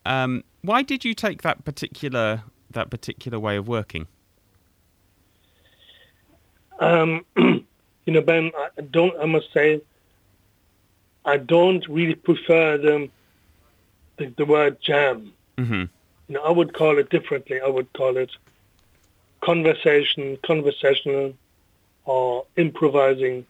Um, 0.06 0.44
why 0.62 0.82
did 0.82 1.04
you 1.04 1.14
take 1.14 1.42
that 1.42 1.64
particular 1.64 2.42
that 2.72 2.90
particular 2.90 3.38
way 3.38 3.56
of 3.56 3.68
working? 3.68 4.06
Um, 6.78 7.24
you 7.36 7.64
know, 8.06 8.20
Ben, 8.22 8.50
I 8.56 8.80
don't. 8.82 9.18
I 9.20 9.26
must 9.26 9.52
say, 9.52 9.82
I 11.24 11.36
don't 11.36 11.86
really 11.88 12.14
prefer 12.14 12.78
the 12.78 13.10
the, 14.16 14.32
the 14.36 14.44
word 14.44 14.78
jam. 14.80 15.32
hmm 15.58 15.84
You 16.28 16.34
know, 16.34 16.42
I 16.42 16.50
would 16.50 16.72
call 16.74 16.98
it 16.98 17.10
differently. 17.10 17.60
I 17.60 17.68
would 17.68 17.92
call 17.92 18.16
it 18.16 18.30
conversation, 19.42 20.38
conversational, 20.44 21.34
or 22.04 22.46
improvising. 22.56 23.46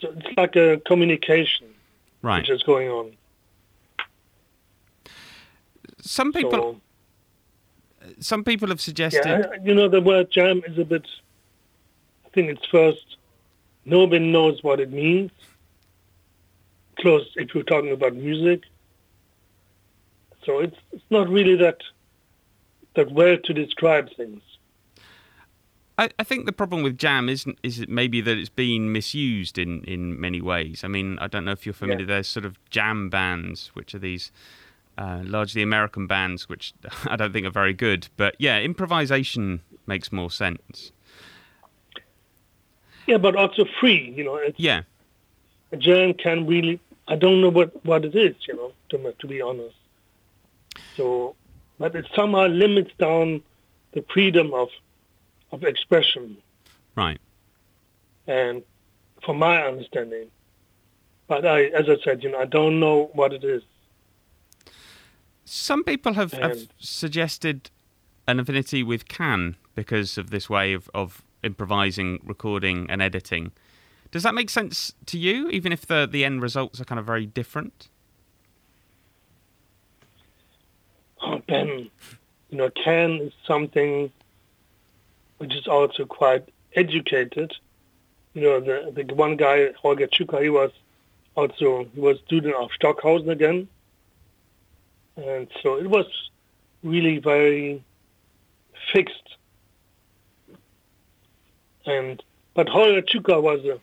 So 0.00 0.14
it's 0.16 0.36
like 0.36 0.56
a 0.56 0.80
communication 0.86 1.68
Right. 2.22 2.40
which 2.40 2.50
is 2.50 2.62
going 2.62 2.88
on. 2.88 3.12
Some 6.00 6.32
people 6.32 6.50
So 6.50 6.80
some 8.20 8.44
people 8.44 8.68
have 8.68 8.80
suggested. 8.80 9.24
yeah, 9.26 9.46
you 9.62 9.74
know, 9.74 9.88
the 9.88 10.00
word 10.00 10.30
jam 10.30 10.62
is 10.66 10.78
a 10.78 10.84
bit. 10.84 11.06
I 12.26 12.28
think 12.30 12.50
it's 12.50 12.66
first. 12.66 13.16
Nobody 13.84 14.30
knows 14.30 14.62
what 14.62 14.80
it 14.80 14.90
means. 14.92 15.30
Close 16.98 17.30
if 17.36 17.54
you're 17.54 17.64
talking 17.64 17.92
about 17.92 18.14
music. 18.14 18.62
So 20.44 20.60
it's 20.60 20.76
it's 20.92 21.04
not 21.10 21.28
really 21.28 21.56
that 21.56 21.78
that 22.94 23.10
well 23.10 23.36
to 23.44 23.52
describe 23.52 24.08
things. 24.16 24.42
I, 25.96 26.10
I 26.18 26.24
think 26.24 26.46
the 26.46 26.52
problem 26.52 26.82
with 26.82 26.98
jam 26.98 27.28
isn't 27.28 27.58
is 27.62 27.78
it 27.80 27.88
maybe 27.88 28.20
that 28.20 28.36
it's 28.36 28.48
been 28.48 28.92
misused 28.92 29.58
in, 29.58 29.82
in 29.84 30.20
many 30.20 30.40
ways. 30.40 30.82
I 30.82 30.88
mean, 30.88 31.18
I 31.20 31.28
don't 31.28 31.44
know 31.44 31.52
if 31.52 31.66
you're 31.66 31.72
familiar. 31.72 32.04
There's 32.04 32.28
sort 32.28 32.44
of 32.44 32.58
jam 32.70 33.08
bands, 33.10 33.70
which 33.74 33.94
are 33.94 34.00
these 34.00 34.32
uh, 34.98 35.20
largely 35.24 35.62
American 35.62 36.06
bands, 36.06 36.48
which 36.48 36.72
I 37.06 37.16
don't 37.16 37.32
think 37.32 37.46
are 37.46 37.50
very 37.50 37.72
good. 37.74 38.08
But 38.16 38.34
yeah, 38.38 38.60
improvisation 38.60 39.60
makes 39.86 40.12
more 40.12 40.30
sense. 40.30 40.92
Yeah, 43.06 43.18
but 43.18 43.36
also 43.36 43.64
free. 43.80 44.12
You 44.16 44.24
know, 44.24 44.36
it's, 44.36 44.58
Yeah, 44.58 44.82
a 45.72 45.76
jam 45.76 46.14
can 46.14 46.46
really. 46.46 46.80
I 47.06 47.16
don't 47.16 47.40
know 47.42 47.50
what 47.50 47.84
what 47.84 48.04
it 48.04 48.14
is. 48.14 48.34
You 48.48 48.56
know, 48.56 48.72
to 48.90 49.12
to 49.18 49.26
be 49.26 49.40
honest. 49.42 49.74
So, 50.96 51.36
but 51.78 51.94
it 51.94 52.06
somehow 52.14 52.46
limits 52.46 52.90
down 52.98 53.42
the 53.92 54.04
freedom 54.12 54.54
of 54.54 54.68
of 55.52 55.64
expression. 55.64 56.36
Right. 56.96 57.20
and 58.26 58.62
from 59.24 59.38
my 59.38 59.62
understanding. 59.62 60.28
But 61.26 61.44
I, 61.46 61.64
as 61.64 61.88
I 61.88 61.96
said, 62.04 62.22
you 62.22 62.30
know, 62.30 62.38
I 62.38 62.44
don't 62.44 62.78
know 62.78 63.10
what 63.14 63.32
it 63.32 63.42
is. 63.44 63.62
Some 65.44 65.84
people 65.84 66.14
have, 66.14 66.32
have 66.32 66.52
um, 66.52 66.68
suggested 66.78 67.70
an 68.26 68.40
affinity 68.40 68.82
with 68.82 69.08
Can 69.08 69.56
because 69.74 70.16
of 70.16 70.30
this 70.30 70.48
way 70.48 70.72
of, 70.72 70.88
of 70.94 71.22
improvising, 71.42 72.20
recording, 72.24 72.88
and 72.88 73.02
editing. 73.02 73.52
Does 74.10 74.22
that 74.22 74.34
make 74.34 74.48
sense 74.48 74.92
to 75.06 75.18
you, 75.18 75.50
even 75.50 75.72
if 75.72 75.86
the, 75.86 76.08
the 76.10 76.24
end 76.24 76.40
results 76.40 76.80
are 76.80 76.84
kind 76.84 76.98
of 76.98 77.04
very 77.04 77.26
different? 77.26 77.88
Oh, 81.20 81.40
Ben, 81.46 81.90
you 82.50 82.58
know, 82.58 82.70
Can 82.70 83.20
is 83.20 83.32
something 83.46 84.10
which 85.38 85.54
is 85.54 85.66
also 85.66 86.04
quite 86.04 86.48
educated. 86.74 87.54
You 88.34 88.42
know, 88.42 88.60
the 88.60 89.04
the 89.04 89.14
one 89.14 89.36
guy, 89.36 89.72
Holger 89.80 90.06
Czukay, 90.06 90.42
he 90.42 90.48
was 90.50 90.70
also 91.34 91.86
he 91.94 92.00
was 92.00 92.18
student 92.26 92.54
of 92.54 92.70
Stockhausen 92.72 93.30
again, 93.30 93.68
and 95.16 95.48
so 95.62 95.76
it 95.76 95.88
was 95.88 96.06
really 96.82 97.18
very 97.18 97.82
fixed. 98.92 99.36
And 101.86 102.22
but 102.54 102.68
Holger 102.68 103.02
Czukay 103.02 103.42
was 103.42 103.64
a 103.64 103.78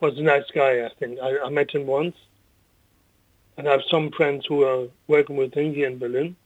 was 0.00 0.18
a 0.18 0.22
nice 0.22 0.50
guy. 0.54 0.84
I 0.84 0.90
think 0.98 1.18
I, 1.20 1.38
I 1.40 1.48
met 1.50 1.70
him 1.70 1.86
once, 1.86 2.16
and 3.56 3.68
I 3.68 3.72
have 3.72 3.82
some 3.90 4.10
friends 4.10 4.46
who 4.46 4.62
are 4.64 4.88
working 5.06 5.36
with 5.36 5.54
him 5.54 5.74
here 5.74 5.88
in 5.88 5.98
Berlin 5.98 6.36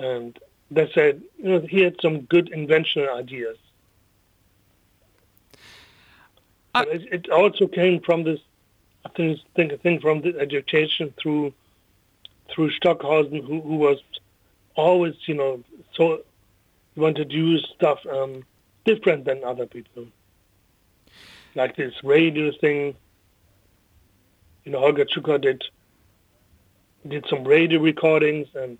and 0.00 0.38
they 0.70 0.90
said 0.94 1.22
you 1.38 1.50
know 1.50 1.60
he 1.60 1.82
had 1.82 1.96
some 2.00 2.22
good 2.22 2.48
inventional 2.48 3.08
ideas. 3.14 3.58
I- 6.74 6.84
it, 6.84 7.02
it 7.12 7.30
also 7.30 7.66
came 7.66 8.00
from 8.00 8.24
this, 8.24 8.40
I 9.04 9.10
think, 9.10 9.40
think, 9.54 9.72
I 9.72 9.76
think 9.76 10.00
from 10.00 10.22
the 10.22 10.38
education 10.38 11.12
through 11.20 11.52
through 12.52 12.70
Stockhausen, 12.72 13.42
who, 13.42 13.60
who 13.60 13.76
was 13.76 13.98
always, 14.74 15.14
you 15.26 15.34
know, 15.34 15.62
so 15.94 16.22
wanted 16.96 17.16
to 17.30 17.36
do 17.36 17.58
stuff 17.58 17.98
um, 18.10 18.44
different 18.84 19.24
than 19.24 19.42
other 19.44 19.66
people, 19.66 20.06
like 21.54 21.76
this 21.76 21.94
radio 22.02 22.50
thing. 22.60 22.94
You 24.64 24.72
know, 24.72 24.80
Holger 24.80 25.06
Czukay 25.06 25.40
did 25.40 25.64
did 27.08 27.24
some 27.30 27.44
radio 27.44 27.80
recordings 27.80 28.48
and 28.54 28.78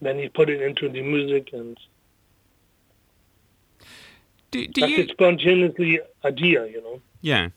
then 0.00 0.18
he 0.18 0.28
put 0.28 0.50
it 0.50 0.60
into 0.60 0.88
the 0.88 1.00
music 1.00 1.50
and 1.52 1.78
Do, 4.50 4.66
do 4.66 4.80
that's 4.80 4.92
you? 4.92 5.04
a 5.04 5.08
spontaneously 5.08 6.00
idea, 6.24 6.66
you 6.66 6.82
know. 6.82 7.00
Yeah. 7.20 7.50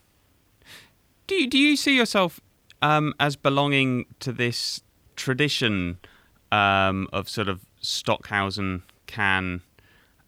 Do 1.28 1.34
you, 1.36 1.48
do 1.48 1.58
you 1.58 1.76
see 1.76 1.96
yourself 1.98 2.40
um, 2.86 3.16
as 3.20 3.36
belonging 3.36 4.06
to 4.20 4.32
this 4.32 4.82
tradition 5.16 5.98
um, 6.52 7.08
of 7.12 7.28
sort 7.28 7.50
of 7.50 7.66
Stockhausen, 7.82 8.84
Can, 9.08 9.62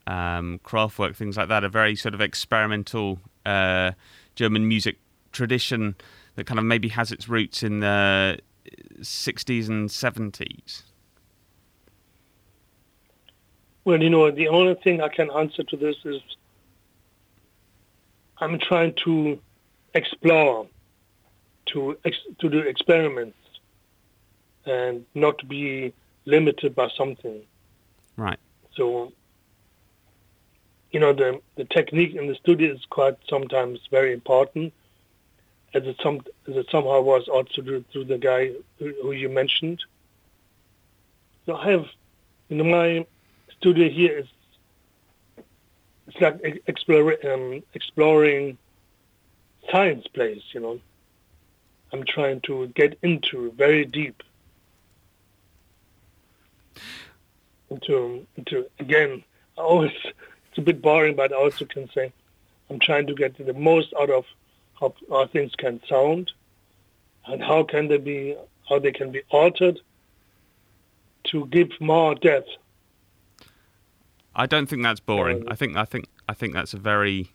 um, 0.08 0.60
Kraftwerk, 0.64 1.16
things 1.16 1.38
like 1.38 1.50
that, 1.50 1.64
a 1.64 1.70
very 1.70 1.96
sort 1.96 2.16
of 2.16 2.22
experimental 2.22 3.20
uh, 3.46 3.92
German 4.34 4.68
music 4.68 4.98
tradition 5.32 5.96
that 6.36 6.48
kind 6.48 6.58
of 6.58 6.66
maybe 6.66 6.88
has 6.88 7.12
its 7.12 7.30
roots 7.30 7.62
in 7.62 7.80
the 7.80 8.40
60s 9.02 9.68
and 9.68 9.90
70s? 9.90 10.82
Well, 13.86 14.02
you 14.02 14.10
know, 14.10 14.32
the 14.32 14.48
only 14.48 14.74
thing 14.74 15.00
I 15.02 15.10
can 15.10 15.30
answer 15.30 15.64
to 15.64 15.78
this 15.78 15.98
is 16.04 16.22
I'm 18.40 18.58
trying 18.58 18.96
to 19.06 19.40
explore, 19.94 20.68
to 21.68 21.98
ex- 22.06 22.28
to 22.40 22.50
do 22.50 22.60
experiments, 22.60 23.38
and 24.66 25.06
not 25.14 25.48
be 25.48 25.94
limited 26.26 26.76
by 26.76 26.90
something. 26.90 27.42
Right. 28.18 28.40
So, 28.76 29.14
you 30.92 31.00
know, 31.00 31.14
the 31.14 31.42
the 31.56 31.66
technique 31.66 32.16
in 32.16 32.28
the 32.28 32.36
studio 32.36 32.74
is 32.74 32.86
quite 32.90 33.18
sometimes 33.30 33.80
very 33.92 34.14
important, 34.14 34.74
as 35.74 35.84
it 35.86 35.98
some 36.02 36.22
as 36.48 36.56
it 36.56 36.68
somehow 36.72 37.02
was 37.02 37.28
also 37.28 37.62
through, 37.62 37.86
through 37.92 38.06
the 38.06 38.18
guy 38.18 38.52
who, 38.80 38.94
who 39.02 39.12
you 39.12 39.30
mentioned. 39.30 39.84
So 41.46 41.56
I 41.56 41.72
have, 41.72 41.86
you 42.50 42.58
know, 42.58 42.66
my 42.66 43.06
studio 43.58 43.90
here 43.90 44.20
is 44.20 44.28
it's 46.08 46.22
like 46.22 46.64
explore, 46.68 47.16
um, 47.32 47.64
exploring 47.74 48.58
science 49.72 50.08
place. 50.08 50.44
You 50.54 50.60
know, 50.60 50.80
I'm 51.92 52.04
trying 52.04 52.42
to 52.42 52.68
get 52.68 52.98
into 53.02 53.52
very 53.54 53.86
deep 53.86 54.22
into 57.70 58.26
into 58.36 58.66
again. 58.80 59.24
I 59.58 59.62
always 59.62 59.92
it's 60.04 60.58
a 60.58 60.62
bit 60.62 60.82
boring, 60.82 61.16
but 61.16 61.32
I 61.32 61.36
also 61.36 61.66
can 61.66 61.90
say 61.92 62.12
I'm 62.70 62.80
trying 62.80 63.08
to 63.08 63.14
get 63.14 63.38
the 63.38 63.54
most 63.54 63.94
out 64.00 64.10
of 64.10 64.26
how, 64.80 64.94
how 65.10 65.28
things 65.28 65.54
can 65.58 65.82
sound 65.88 66.32
and 67.26 67.42
how 67.44 67.64
can 67.64 67.88
they 67.88 67.98
be 67.98 68.36
how 68.68 68.80
they 68.80 68.92
can 68.92 69.12
be 69.12 69.22
altered 69.30 69.80
to 71.26 71.46
give 71.48 71.70
more 71.80 72.16
depth. 72.16 72.50
I 74.36 74.46
don't 74.46 74.68
think 74.68 74.84
that's 74.84 75.00
boring. 75.00 75.42
Um, 75.42 75.48
I 75.50 75.56
think 75.56 75.76
I 75.76 75.86
think 75.86 76.08
I 76.30 76.34
think 76.34 76.54
that's 76.54 76.74
a 76.74 76.78
very 76.78 77.32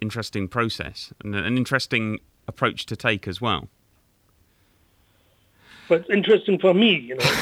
interesting 0.00 0.48
process 0.48 1.12
and 1.22 1.34
an 1.34 1.56
interesting 1.56 2.18
approach 2.46 2.86
to 2.86 2.96
take 2.96 3.26
as 3.28 3.40
well. 3.40 3.68
But 5.88 6.00
it's 6.00 6.10
interesting 6.10 6.58
for 6.58 6.74
me, 6.74 6.96
you 6.96 7.16
know. 7.16 7.24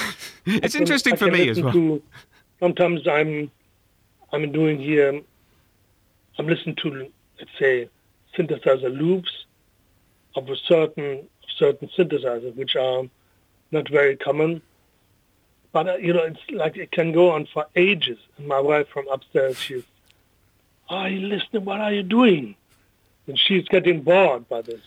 It's 0.44 0.74
can- 0.74 0.82
interesting 0.82 1.16
for 1.16 1.28
me 1.30 1.48
as 1.48 1.62
well. 1.62 1.72
To, 1.72 2.02
sometimes 2.58 3.06
I'm 3.06 3.48
I'm 4.32 4.50
doing 4.50 4.80
here. 4.80 5.22
I'm 6.36 6.46
listening 6.48 6.74
to 6.82 7.08
let's 7.38 7.50
say 7.60 7.88
synthesizer 8.36 8.92
loops 8.96 9.30
of 10.34 10.48
a 10.48 10.56
certain 10.56 11.28
certain 11.56 11.88
synthesizer, 11.96 12.54
which 12.56 12.74
are 12.74 13.04
not 13.70 13.88
very 13.88 14.16
common. 14.16 14.62
But 15.72 15.88
uh, 15.88 15.96
you 15.96 16.12
know, 16.12 16.24
it's 16.24 16.40
like 16.50 16.76
it 16.76 16.90
can 16.90 17.12
go 17.12 17.30
on 17.30 17.46
for 17.52 17.66
ages. 17.76 18.18
And 18.36 18.48
my 18.48 18.58
wife 18.58 18.88
from 18.88 19.06
upstairs, 19.08 19.58
she's, 19.58 19.84
"Are 20.88 21.08
you 21.08 21.26
listening? 21.28 21.64
What 21.64 21.80
are 21.80 21.92
you 21.92 22.02
doing?" 22.02 22.56
And 23.26 23.38
she's 23.38 23.66
getting 23.68 24.02
bored 24.02 24.48
by 24.48 24.62
this, 24.62 24.80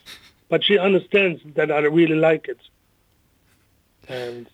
but 0.50 0.64
she 0.64 0.78
understands 0.78 1.42
that 1.56 1.72
I 1.72 1.80
really 1.80 2.16
like 2.16 2.48
it. 2.50 2.60
And 4.08 4.48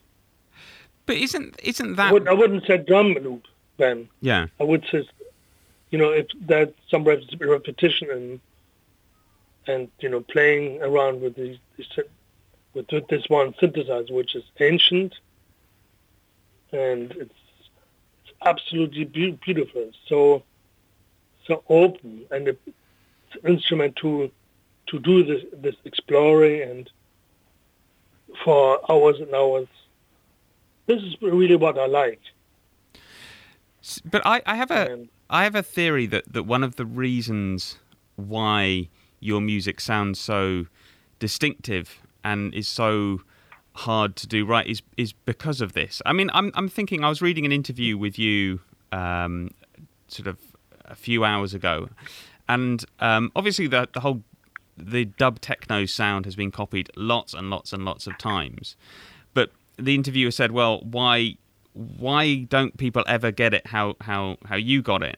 But 1.06 1.18
isn't 1.18 1.60
isn't 1.64 1.94
I, 1.94 1.96
that 2.06 2.14
would, 2.14 2.28
I 2.28 2.34
wouldn't 2.34 2.66
say 2.66 2.78
drum 2.78 3.14
loop 3.14 3.46
then. 3.78 4.08
yeah? 4.22 4.48
I 4.60 4.64
would 4.64 4.86
say, 4.92 5.08
you 5.90 5.98
know, 5.98 6.12
if 6.12 6.28
there's 6.40 6.70
some 6.90 7.04
repetition 7.04 8.10
and 8.12 8.40
and 9.68 9.90
you 10.00 10.10
know 10.10 10.22
playing 10.22 10.82
around 10.82 11.22
with 11.22 11.36
these, 11.36 11.58
these 11.78 11.88
with, 12.74 12.86
with 12.92 13.08
this 13.08 13.26
one 13.30 13.54
synthesizer, 13.54 14.12
which 14.12 14.36
is 14.36 14.44
ancient 14.60 15.14
and 16.72 17.12
it's 17.12 17.34
it's 18.24 18.34
absolutely 18.46 19.06
beau- 19.06 19.38
beautiful. 19.44 19.92
So 20.08 20.44
so 21.48 21.64
open 21.68 22.26
and 22.32 22.48
it's 22.48 22.66
an 22.68 22.74
instrument 23.48 23.96
to 23.98 24.32
to 24.88 25.00
do 25.00 25.24
this 25.24 25.44
this 25.54 25.76
exploring 25.86 26.62
and 26.62 26.90
for 28.44 28.80
hours 28.92 29.20
and 29.20 29.34
hours. 29.34 29.68
This 30.88 31.02
is 31.04 31.16
really 31.22 31.56
what 31.56 31.78
I 31.78 31.86
like. 31.86 32.22
But 34.06 34.22
I, 34.26 34.42
I 34.46 34.56
have 34.56 34.72
a 34.72 34.92
And 34.92 35.10
I 35.30 35.46
have 35.46 35.56
a 35.56 35.64
theory 35.64 36.06
that, 36.08 36.32
that 36.34 36.44
one 36.44 36.62
of 36.62 36.76
the 36.76 36.86
reasons 36.86 37.80
why 38.18 38.90
your 39.22 39.40
music 39.40 39.80
sounds 39.80 40.20
so 40.20 40.66
distinctive 41.20 42.02
and 42.24 42.54
is 42.54 42.68
so 42.68 43.22
hard 43.74 44.18
to 44.18 44.28
do 44.28 44.46
right 44.46 44.68
is 44.68 44.82
is 44.98 45.14
because 45.14 45.62
of 45.62 45.72
this. 45.72 46.02
I 46.06 46.12
mean, 46.14 46.30
I'm 46.34 46.52
I'm 46.56 46.68
thinking 46.68 47.04
I 47.04 47.10
was 47.10 47.22
reading 47.22 47.46
an 47.46 47.54
interview 47.54 47.98
with 47.98 48.20
you 48.20 48.60
um, 48.92 49.52
sort 50.10 50.28
of 50.28 50.38
a 50.86 50.96
few 50.96 51.24
hours 51.24 51.54
ago, 51.54 51.88
and 52.52 52.84
um, 53.00 53.32
obviously 53.36 53.68
the 53.68 53.88
the 53.94 54.02
whole 54.02 54.24
the 54.78 55.06
dub 55.06 55.40
techno 55.40 55.86
sound 55.86 56.26
has 56.26 56.36
been 56.36 56.52
copied 56.52 56.90
lots 56.96 57.34
and 57.34 57.50
lots 57.50 57.72
and 57.72 57.86
lots 57.86 58.08
of 58.08 58.18
times, 58.18 58.76
but 59.34 59.52
the 59.78 59.96
interviewer 59.96 60.32
said, 60.32 60.52
"Well, 60.52 60.82
why 60.82 61.38
why 61.74 62.44
don't 62.50 62.76
people 62.78 63.04
ever 63.08 63.32
get 63.32 63.54
it 63.54 63.68
how 63.68 63.96
how 64.02 64.38
how 64.46 64.58
you 64.58 64.82
got 64.82 65.02
it?" 65.02 65.18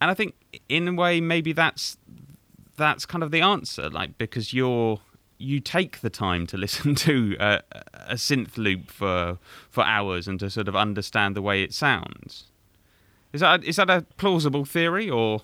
And 0.00 0.10
I 0.10 0.14
think 0.14 0.34
in 0.68 0.86
a 0.86 0.92
way 0.92 1.20
maybe 1.20 1.52
that's 1.52 1.96
that's 2.76 3.04
kind 3.04 3.24
of 3.24 3.32
the 3.32 3.40
answer, 3.40 3.90
like 3.90 4.16
because 4.16 4.54
you're 4.54 5.00
you 5.38 5.58
take 5.58 6.00
the 6.02 6.10
time 6.10 6.46
to 6.46 6.56
listen 6.64 6.94
to 6.94 7.36
a, 7.40 7.62
a 7.94 8.14
synth 8.14 8.56
loop 8.56 8.90
for 8.92 9.38
for 9.70 9.84
hours 9.84 10.28
and 10.28 10.38
to 10.38 10.48
sort 10.48 10.68
of 10.68 10.76
understand 10.76 11.34
the 11.34 11.42
way 11.42 11.64
it 11.64 11.74
sounds. 11.74 12.44
Is 13.32 13.40
that 13.40 13.64
is 13.64 13.74
that 13.76 13.90
a 13.90 14.02
plausible 14.16 14.64
theory 14.64 15.10
or? 15.10 15.42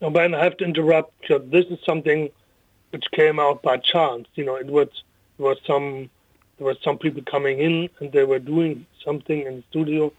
No, 0.00 0.10
but 0.10 0.32
I 0.34 0.44
have 0.44 0.56
to 0.58 0.64
interrupt 0.64 1.20
because 1.20 1.42
this 1.50 1.66
is 1.66 1.78
something 1.84 2.30
which 2.90 3.04
came 3.12 3.38
out 3.38 3.62
by 3.62 3.76
chance. 3.78 4.28
You 4.34 4.44
know, 4.44 4.56
it 4.56 4.66
was 4.66 4.88
it 5.38 5.42
was 5.42 5.58
some 5.66 6.10
there 6.56 6.66
were 6.66 6.76
some 6.82 6.98
people 6.98 7.22
coming 7.22 7.58
in 7.58 7.88
and 7.98 8.12
they 8.12 8.24
were 8.24 8.38
doing 8.38 8.86
something 9.04 9.42
in 9.42 9.56
the 9.56 9.64
studio, 9.70 10.12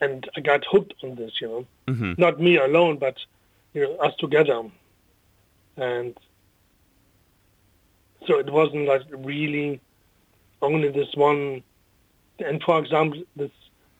and 0.00 0.28
I 0.36 0.40
got 0.40 0.64
hooked 0.70 0.94
on 1.02 1.16
this. 1.16 1.32
You 1.40 1.48
know, 1.48 1.66
hmm 1.94 2.12
not 2.16 2.40
me 2.40 2.56
alone, 2.56 2.96
but 2.98 3.16
you 3.74 3.82
know 3.82 3.96
us 3.96 4.14
together, 4.18 4.62
and 5.76 6.16
so 8.26 8.38
it 8.38 8.50
wasn't 8.50 8.86
like 8.86 9.02
really 9.10 9.80
only 10.62 10.88
this 10.90 11.14
one. 11.14 11.62
And 12.38 12.62
for 12.62 12.78
example, 12.78 13.22
this 13.36 13.50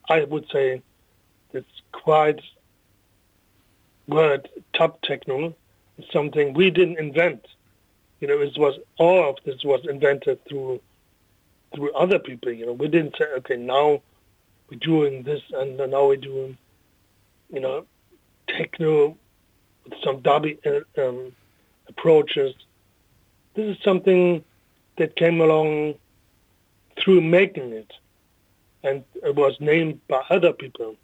I 0.09 0.25
would 0.25 0.47
say 0.51 0.83
this 1.53 1.65
quite 1.93 2.41
word 4.09 4.49
dub 4.73 5.01
techno 5.03 5.55
is 5.99 6.05
something 6.13 6.55
we 6.55 6.71
didn't 6.71 6.99
invent. 6.99 7.47
You 8.21 8.29
know, 8.29 8.41
it 8.41 8.59
was 8.59 8.79
all 8.99 9.31
of 9.31 9.37
this 9.45 9.63
was 9.63 9.87
invented 9.89 10.45
through 10.47 10.81
through 11.75 11.93
other 11.93 12.19
people. 12.19 12.51
You 12.51 12.67
know, 12.67 12.73
we 12.73 12.89
didn't 12.89 13.15
say, 13.19 13.27
okay, 13.39 13.57
now 13.57 14.01
we're 14.71 14.79
doing 14.79 15.23
this 15.23 15.43
and 15.53 15.77
now 15.77 16.09
we're 16.09 16.17
doing, 16.17 16.57
you 17.53 17.61
know, 17.61 17.85
techno 18.49 19.17
with 19.85 19.95
some 20.03 20.21
dubby 20.23 20.59
uh, 20.67 21.09
um, 21.09 21.33
approaches. 21.89 22.55
This 23.55 23.77
is 23.77 23.83
something 23.83 24.43
that 24.97 25.15
came 25.15 25.41
along 25.41 25.95
through 26.99 27.21
making 27.21 27.73
it, 27.73 27.93
and 28.83 29.05
it 29.23 29.35
was 29.35 29.57
named 29.61 30.01
by 30.09 30.23
other 30.31 30.53
people 30.53 30.97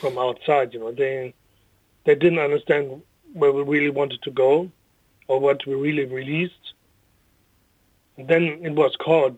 from 0.00 0.18
outside. 0.18 0.72
You 0.74 0.80
know, 0.80 0.92
they 0.92 1.34
they 2.04 2.14
didn't 2.14 2.38
understand 2.38 3.02
where 3.32 3.52
we 3.52 3.62
really 3.62 3.90
wanted 3.90 4.22
to 4.22 4.30
go 4.30 4.70
or 5.28 5.38
what 5.40 5.64
we 5.66 5.74
really 5.74 6.04
released. 6.06 6.74
And 8.16 8.26
then 8.28 8.42
it 8.62 8.72
was 8.72 8.96
called 8.96 9.36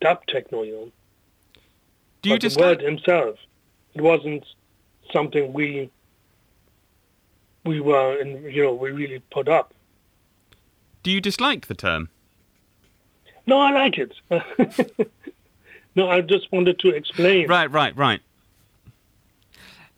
dub 0.00 0.24
techno. 0.26 0.62
You 0.62 0.72
know, 0.72 0.92
Do 2.22 2.28
you 2.30 2.34
but 2.36 2.42
the 2.42 2.48
just 2.48 2.60
word 2.60 2.80
himself. 2.80 3.36
It 3.94 4.00
wasn't 4.00 4.44
something 5.12 5.52
we 5.52 5.90
we 7.64 7.80
were 7.80 8.16
in, 8.20 8.42
you 8.50 8.62
know 8.62 8.74
we 8.74 8.90
really 8.90 9.20
put 9.30 9.48
up. 9.48 9.72
do 11.02 11.10
you 11.10 11.20
dislike 11.20 11.66
the 11.66 11.74
term? 11.74 12.08
No, 13.46 13.58
I 13.58 13.72
like 13.72 13.98
it. 13.98 14.12
no, 15.96 16.08
I 16.08 16.20
just 16.20 16.50
wanted 16.52 16.78
to 16.80 16.88
explain. 16.90 17.48
Right, 17.48 17.70
right, 17.70 17.94
right. 17.96 18.20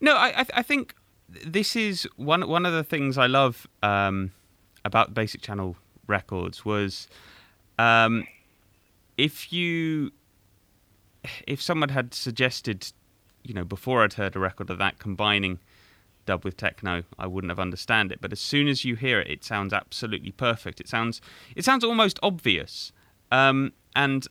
No, 0.05 0.17
I, 0.17 0.45
I, 0.53 0.63
think 0.63 0.95
this 1.31 1.75
is 1.75 2.07
one 2.17 2.47
one 2.47 2.67
of 2.67 2.75
the 2.75 2.85
things 2.85 3.17
I 3.17 3.27
love 3.27 3.67
um, 3.83 4.33
about 4.85 5.15
Basic 5.15 5.41
Channel 5.41 5.77
Records 6.07 6.63
was 6.63 7.09
um, 7.79 8.27
if 9.17 9.51
you 9.51 10.13
if 11.47 11.63
someone 11.63 11.89
had 11.89 12.13
suggested, 12.13 12.93
you 13.45 13.55
know, 13.55 13.65
before 13.65 14.05
I'd 14.05 14.13
heard 14.13 14.37
a 14.37 14.39
record 14.39 14.69
of 14.69 14.77
that 14.77 14.99
combining 14.99 15.59
dub 16.27 16.45
with 16.45 16.59
techno, 16.59 17.05
I 17.19 17.27
wouldn't 17.27 17.51
have 17.51 17.59
understand 17.59 18.13
it. 18.13 18.21
But 18.21 18.31
as 18.31 18.41
soon 18.41 18.69
as 18.69 18.85
you 18.85 18.97
hear 18.97 19.21
it, 19.21 19.31
it 19.31 19.43
sounds 19.43 19.73
absolutely 19.73 20.33
perfect. 20.33 20.83
It 20.83 20.89
sounds 20.89 21.23
it 21.57 21.65
sounds 21.65 21.83
almost 21.83 22.19
obvious, 22.23 22.93
um, 23.33 23.73
and 23.97 24.29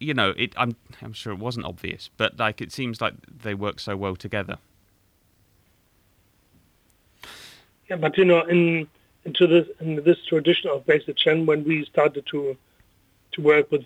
you 0.00 0.12
know, 0.12 0.34
it. 0.36 0.52
I'm 0.58 0.76
I'm 1.00 1.14
sure 1.14 1.32
it 1.32 1.38
wasn't 1.38 1.64
obvious, 1.64 2.10
but 2.18 2.38
like 2.38 2.60
it 2.60 2.72
seems 2.72 3.00
like 3.00 3.14
they 3.26 3.54
work 3.54 3.80
so 3.80 3.96
well 3.96 4.16
together. 4.16 4.58
Yeah, 7.92 7.98
but 7.98 8.16
you 8.16 8.24
know, 8.24 8.40
in 8.44 8.88
into 9.26 9.46
this 9.46 9.68
in 9.80 10.02
this 10.02 10.16
tradition 10.26 10.70
of 10.70 10.86
basic 10.86 11.14
Chen, 11.14 11.44
when 11.44 11.62
we 11.62 11.84
started 11.84 12.24
to 12.30 12.56
to 13.32 13.40
work 13.42 13.70
with 13.70 13.84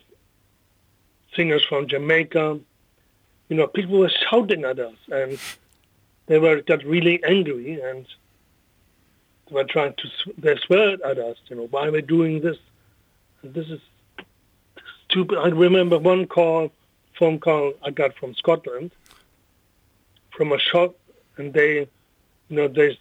singers 1.35 1.65
from 1.65 1.89
Jamaica, 1.89 2.61
you 3.49 3.57
know, 3.57 3.67
people 3.67 3.99
were 3.99 4.13
shouting 4.31 4.65
at 4.65 4.79
us, 4.79 4.95
and 5.11 5.41
they 6.27 6.39
were 6.39 6.61
got 6.61 6.85
really 6.85 7.21
angry, 7.25 7.81
and 7.81 8.07
they 9.49 9.57
were 9.57 9.65
trying 9.65 9.95
to 9.95 10.09
they 10.39 10.55
swear 10.67 10.99
at 11.05 11.19
us. 11.19 11.39
You 11.49 11.57
know, 11.57 11.67
why 11.73 11.89
are 11.89 11.91
we 11.91 12.01
doing 12.01 12.41
this? 12.41 12.59
This 13.43 13.67
is 13.67 13.81
stupid. 15.09 15.37
I 15.37 15.49
remember 15.49 15.99
one 15.99 16.29
call, 16.29 16.71
phone 17.19 17.41
call 17.41 17.73
I 17.83 17.91
got 17.91 18.15
from 18.15 18.37
Scotland, 18.37 18.93
from 20.31 20.53
a 20.53 20.61
shop, 20.61 20.95
and 21.39 21.53
they, 21.53 21.89
you 22.51 22.57
know, 22.57 22.69
they 22.69 22.97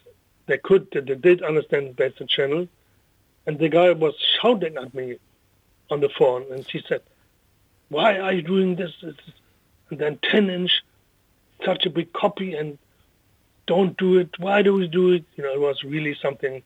they 0.47 0.57
could 0.57 0.87
they 0.91 1.15
did 1.15 1.41
understand 1.43 1.95
basic 1.95 2.27
channel, 2.29 2.67
and 3.45 3.59
the 3.59 3.69
guy 3.69 3.91
was 3.91 4.15
shouting 4.41 4.77
at 4.77 4.93
me 4.93 5.17
on 5.89 5.99
the 5.99 6.09
phone, 6.09 6.45
and 6.51 6.67
she 6.69 6.83
said, 6.87 7.01
"Why 7.89 8.17
are 8.19 8.33
you 8.33 8.41
doing 8.41 8.75
this?" 8.75 8.93
And 9.89 9.99
then 9.99 10.19
ten 10.23 10.49
inch, 10.49 10.83
such 11.63 11.85
a 11.85 11.89
big 11.89 12.11
copy, 12.13 12.53
and 12.53 12.77
don't 13.67 13.97
do 13.97 14.17
it. 14.17 14.37
Why 14.39 14.61
do 14.61 14.73
we 14.73 14.87
do 14.87 15.11
it? 15.13 15.25
You 15.35 15.43
know, 15.43 15.53
it 15.53 15.59
was 15.59 15.83
really 15.83 16.15
something 16.21 16.63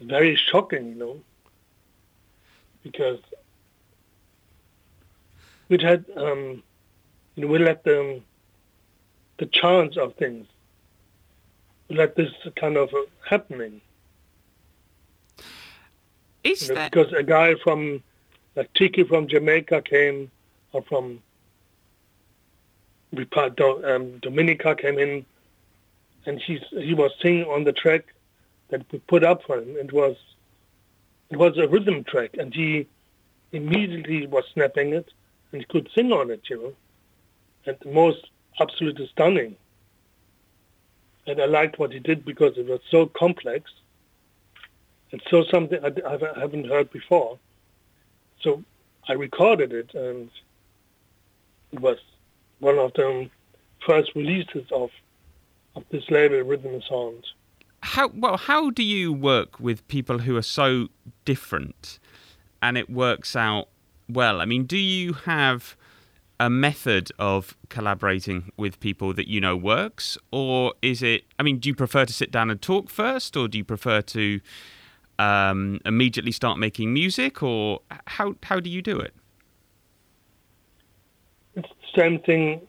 very 0.00 0.36
shocking, 0.36 0.90
you 0.90 0.94
know, 0.94 1.20
because 2.82 3.20
we'd 5.68 5.82
had, 5.82 6.04
um, 6.16 6.62
you 7.34 7.42
know, 7.42 7.48
we 7.48 7.58
let 7.58 7.84
the 7.84 8.20
the 9.38 9.46
chance 9.46 9.96
of 9.96 10.14
things, 10.16 10.46
let 11.90 12.16
this 12.16 12.30
kind 12.56 12.76
of 12.76 12.92
uh, 12.92 13.02
happening. 13.28 13.80
Is 16.44 16.62
You 16.62 16.68
know, 16.68 16.74
that 16.74 16.92
because 16.92 17.12
a 17.12 17.22
guy 17.22 17.54
from 17.62 18.02
like 18.56 18.72
Tiki 18.74 19.04
from 19.04 19.28
Jamaica 19.28 19.82
came, 19.82 20.30
or 20.72 20.82
from 20.82 21.22
um, 23.16 24.18
Dominica 24.18 24.74
came 24.74 24.98
in, 24.98 25.24
and 26.26 26.40
he's 26.40 26.60
he 26.70 26.94
was 26.94 27.12
singing 27.22 27.44
on 27.44 27.64
the 27.64 27.72
track 27.72 28.04
that 28.68 28.84
we 28.92 28.98
put 29.00 29.24
up 29.24 29.42
for 29.44 29.58
him. 29.58 29.76
It 29.76 29.92
was 29.92 30.16
it 31.30 31.36
was 31.36 31.56
a 31.58 31.68
rhythm 31.68 32.04
track, 32.04 32.36
and 32.38 32.54
he 32.54 32.86
immediately 33.52 34.26
was 34.26 34.44
snapping 34.52 34.92
it, 34.92 35.10
and 35.52 35.60
he 35.62 35.66
could 35.66 35.88
sing 35.94 36.12
on 36.12 36.30
it, 36.30 36.42
you 36.50 36.62
know, 36.62 36.72
and 37.66 37.76
the 37.80 37.90
most 37.90 38.28
absolutely 38.60 39.08
stunning. 39.08 39.56
And 41.28 41.40
I 41.40 41.46
liked 41.46 41.78
what 41.78 41.92
he 41.92 41.98
did 41.98 42.24
because 42.24 42.56
it 42.56 42.66
was 42.66 42.80
so 42.90 43.06
complex. 43.06 43.70
and 45.12 45.20
so 45.30 45.44
something 45.44 45.78
I, 45.84 45.90
I 46.06 46.40
haven't 46.40 46.66
heard 46.68 46.90
before. 46.90 47.38
So 48.42 48.62
I 49.08 49.12
recorded 49.14 49.72
it, 49.72 49.94
and 49.94 50.30
it 51.72 51.80
was 51.80 51.98
one 52.60 52.78
of 52.78 52.92
the 52.94 53.28
first 53.86 54.10
releases 54.14 54.66
of 54.72 54.90
of 55.76 55.84
this 55.90 56.04
label, 56.10 56.40
Rhythm 56.42 56.74
and 56.74 56.84
Sound. 56.88 57.24
how 57.82 58.08
well 58.08 58.36
how 58.36 58.70
do 58.70 58.82
you 58.82 59.12
work 59.12 59.60
with 59.60 59.86
people 59.88 60.18
who 60.20 60.36
are 60.36 60.42
so 60.62 60.88
different 61.24 61.98
and 62.60 62.76
it 62.76 62.90
works 62.90 63.36
out 63.36 63.68
well 64.08 64.40
i 64.40 64.44
mean 64.44 64.64
do 64.64 64.76
you 64.76 65.12
have 65.12 65.76
a 66.40 66.48
method 66.48 67.10
of 67.18 67.56
collaborating 67.68 68.52
with 68.56 68.78
people 68.80 69.12
that 69.12 69.28
you 69.28 69.40
know 69.40 69.56
works 69.56 70.16
or 70.30 70.72
is 70.82 71.02
it 71.02 71.24
i 71.38 71.42
mean 71.42 71.58
do 71.58 71.68
you 71.68 71.74
prefer 71.74 72.04
to 72.04 72.12
sit 72.12 72.30
down 72.30 72.48
and 72.50 72.62
talk 72.62 72.88
first 72.88 73.36
or 73.36 73.48
do 73.48 73.58
you 73.58 73.64
prefer 73.64 74.00
to 74.00 74.40
um, 75.18 75.80
immediately 75.84 76.30
start 76.30 76.58
making 76.58 76.92
music 76.92 77.42
or 77.42 77.80
how 78.06 78.36
how 78.44 78.60
do 78.60 78.70
you 78.70 78.80
do 78.80 78.98
it 79.00 79.12
It's 81.56 81.68
the 81.68 82.00
same 82.00 82.20
thing. 82.20 82.60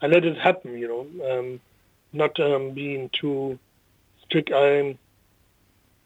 I 0.00 0.06
let 0.06 0.24
it 0.24 0.38
happen, 0.38 0.78
you 0.78 0.88
know, 0.88 1.38
um, 1.38 1.60
not 2.12 2.38
um, 2.38 2.70
being 2.72 3.10
too 3.20 3.58
strict. 4.24 4.50
I, 4.52 4.96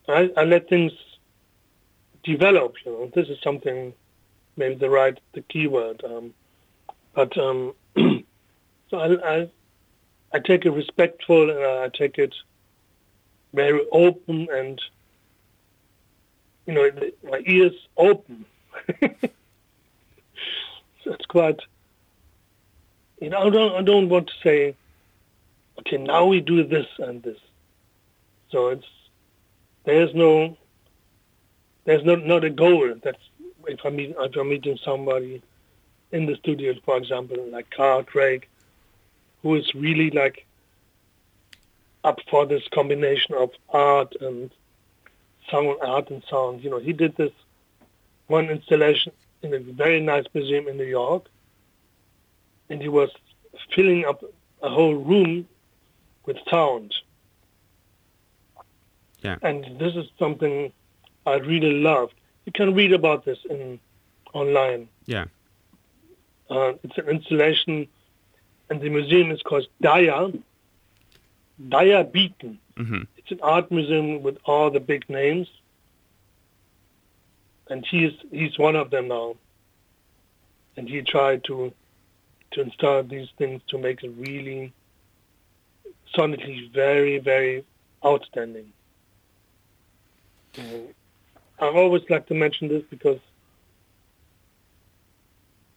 I 0.08 0.30
I 0.36 0.44
let 0.44 0.68
things 0.68 0.92
develop. 2.24 2.74
You 2.84 2.92
know, 2.92 3.10
this 3.14 3.28
is 3.28 3.38
something 3.42 3.92
maybe 4.56 4.76
the 4.76 4.88
right 4.88 5.18
the 5.34 5.42
keyword. 5.42 6.02
Um, 6.04 6.32
but 7.16 7.36
um, 7.36 7.74
so 7.96 8.98
I, 8.98 9.34
I 9.34 9.50
I 10.32 10.38
take 10.38 10.64
it 10.66 10.70
respectful 10.70 11.50
and 11.50 11.58
I 11.58 11.88
take 11.88 12.18
it 12.18 12.34
very 13.52 13.84
open 13.90 14.46
and 14.52 14.80
you 16.66 16.74
know 16.74 16.88
my 17.24 17.42
ears 17.44 17.74
open. 17.96 18.44
so 19.00 19.08
it's 21.06 21.26
quite 21.26 21.60
you 23.20 23.30
know, 23.30 23.46
I 23.46 23.50
don't, 23.50 23.74
I 23.74 23.82
don't 23.82 24.08
want 24.08 24.28
to 24.28 24.34
say, 24.42 24.76
okay, 25.80 25.96
now 25.96 26.26
we 26.26 26.40
do 26.40 26.64
this 26.64 26.86
and 26.98 27.22
this. 27.22 27.38
So 28.50 28.68
it's, 28.68 28.86
there's 29.84 30.14
no, 30.14 30.56
there's 31.84 32.04
not, 32.04 32.24
not 32.24 32.44
a 32.44 32.50
goal. 32.50 32.94
That's, 33.02 33.18
if 33.66 33.80
I 33.84 33.90
meet, 33.90 34.14
if 34.18 34.36
I'm 34.36 34.48
meeting 34.48 34.78
somebody 34.84 35.42
in 36.12 36.26
the 36.26 36.36
studio, 36.36 36.74
for 36.84 36.96
example, 36.96 37.36
like 37.50 37.70
Carl 37.70 38.02
Craig, 38.02 38.46
who 39.42 39.54
is 39.54 39.74
really 39.74 40.10
like 40.10 40.46
up 42.04 42.20
for 42.30 42.46
this 42.46 42.62
combination 42.68 43.34
of 43.34 43.50
art 43.70 44.14
and 44.20 44.50
sound, 45.50 45.76
art 45.82 46.10
and 46.10 46.22
sound. 46.30 46.62
You 46.62 46.70
know, 46.70 46.78
he 46.78 46.92
did 46.92 47.16
this 47.16 47.32
one 48.28 48.48
installation 48.48 49.12
in 49.42 49.54
a 49.54 49.58
very 49.58 50.00
nice 50.00 50.24
museum 50.32 50.68
in 50.68 50.76
New 50.76 50.84
York, 50.84 51.26
and 52.70 52.80
he 52.80 52.88
was 52.88 53.10
filling 53.74 54.04
up 54.04 54.24
a 54.62 54.68
whole 54.68 54.94
room 54.94 55.46
with 56.24 56.36
sound. 56.48 56.94
Yeah. 59.20 59.36
And 59.42 59.78
this 59.78 59.94
is 59.96 60.06
something 60.18 60.72
I 61.26 61.34
really 61.34 61.72
loved. 61.72 62.14
You 62.44 62.52
can 62.52 62.74
read 62.74 62.92
about 62.92 63.24
this 63.24 63.38
in 63.50 63.80
online. 64.32 64.88
Yeah. 65.06 65.26
Uh, 66.48 66.72
it's 66.82 66.96
an 66.98 67.08
installation, 67.08 67.88
and 68.70 68.80
the 68.80 68.88
museum 68.88 69.30
is 69.30 69.42
called 69.42 69.66
Dia. 69.80 70.32
Dia 71.68 72.04
Beacon. 72.04 72.58
hmm 72.76 73.02
It's 73.16 73.30
an 73.30 73.40
art 73.42 73.70
museum 73.70 74.22
with 74.22 74.38
all 74.44 74.70
the 74.70 74.80
big 74.80 75.08
names, 75.08 75.48
and 77.68 77.84
he's 77.86 78.12
he's 78.30 78.58
one 78.58 78.76
of 78.76 78.90
them 78.90 79.08
now. 79.08 79.36
And 80.76 80.88
he 80.88 81.02
tried 81.02 81.42
to 81.44 81.72
to 82.52 82.60
install 82.60 83.02
these 83.02 83.28
things 83.38 83.62
to 83.68 83.78
make 83.78 84.02
it 84.04 84.12
really 84.16 84.72
sonically 86.14 86.70
very 86.72 87.18
very 87.18 87.64
outstanding. 88.04 88.72
And 90.58 90.94
I 91.58 91.66
always 91.66 92.02
like 92.08 92.26
to 92.26 92.34
mention 92.34 92.68
this 92.68 92.82
because 92.88 93.18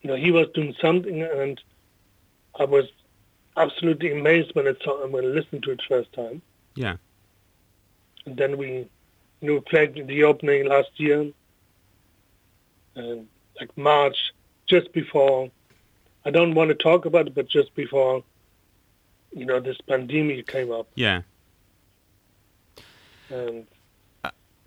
you 0.02 0.10
know 0.10 0.16
he 0.16 0.32
was 0.32 0.48
doing 0.54 0.74
something, 0.82 1.22
and 1.22 1.60
I 2.60 2.66
was 2.66 2.86
absolutely 3.58 4.12
amazed 4.18 4.54
when 4.56 4.68
I 4.68 4.74
saw 4.84 5.06
when 5.08 5.24
I 5.26 5.28
listened 5.28 5.64
to 5.64 5.72
it 5.72 5.82
first 5.88 6.12
time. 6.14 6.42
Yeah. 6.76 6.96
And 8.26 8.38
then 8.38 8.58
we, 8.58 8.88
you 9.42 9.54
know, 9.54 9.62
played 9.62 9.96
the 10.08 10.24
opening 10.24 10.68
last 10.68 10.90
year, 10.98 11.32
and 12.96 13.28
like 13.60 13.76
March, 13.78 14.18
just 14.68 14.92
before. 14.94 15.52
I 16.26 16.32
don't 16.32 16.54
want 16.54 16.68
to 16.70 16.76
talk 16.76 17.06
about 17.06 17.28
it, 17.28 17.34
but 17.34 17.48
just 17.48 17.74
before, 17.76 18.24
you 19.32 19.46
know, 19.46 19.60
this 19.62 19.78
pandemic 19.88 20.48
came 20.48 20.70
up, 20.70 20.88
Yeah. 20.96 21.22
and 23.30 23.66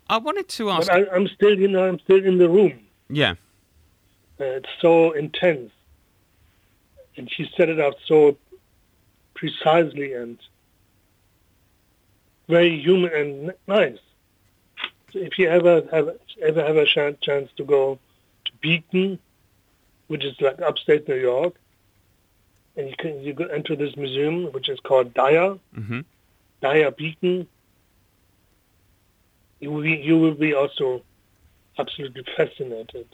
I 0.09 0.17
wanted 0.17 0.47
to 0.49 0.69
ask. 0.71 0.87
but 0.87 1.09
I, 1.09 1.15
I'm 1.15 1.27
still, 1.27 1.57
you 1.57 1.67
know, 1.67 1.87
I'm 1.87 1.99
still 1.99 2.23
in 2.25 2.37
the 2.39 2.49
room. 2.49 2.79
yeah. 3.09 3.35
Uh, 4.39 4.45
it's 4.45 4.69
so 4.81 5.11
intense, 5.11 5.71
and 7.15 7.31
she 7.31 7.49
set 7.55 7.69
it 7.69 7.79
up 7.79 7.95
so 8.05 8.35
precisely 9.35 10.13
and 10.13 10.37
very 12.47 12.79
human 12.79 13.13
and 13.13 13.53
nice. 13.67 13.99
So 15.11 15.19
if 15.19 15.37
you 15.37 15.47
ever 15.47 15.83
have 15.91 16.09
ever 16.41 16.63
have 16.65 16.77
a 16.77 16.85
chan- 16.85 17.17
chance 17.21 17.51
to 17.57 17.63
go 17.63 17.99
to 18.45 18.51
Beacon, 18.61 19.19
which 20.07 20.25
is 20.25 20.39
like 20.41 20.61
upstate 20.61 21.07
New 21.07 21.15
York, 21.15 21.53
and 22.75 22.89
you 22.89 22.95
can 22.97 23.21
you 23.21 23.33
go 23.33 23.45
enter 23.45 23.75
this 23.75 23.95
museum 23.95 24.51
which 24.51 24.69
is 24.69 24.79
called 24.79 25.13
Dia 25.13 25.59
hmm 25.75 26.01
Dia 26.61 26.91
Beacon, 26.91 27.47
you 29.59 29.71
will 29.71 29.83
be, 29.83 29.95
you 29.95 30.17
will 30.17 30.33
be 30.33 30.53
also 30.53 31.03
absolutely 31.77 32.23
fascinated. 32.37 33.07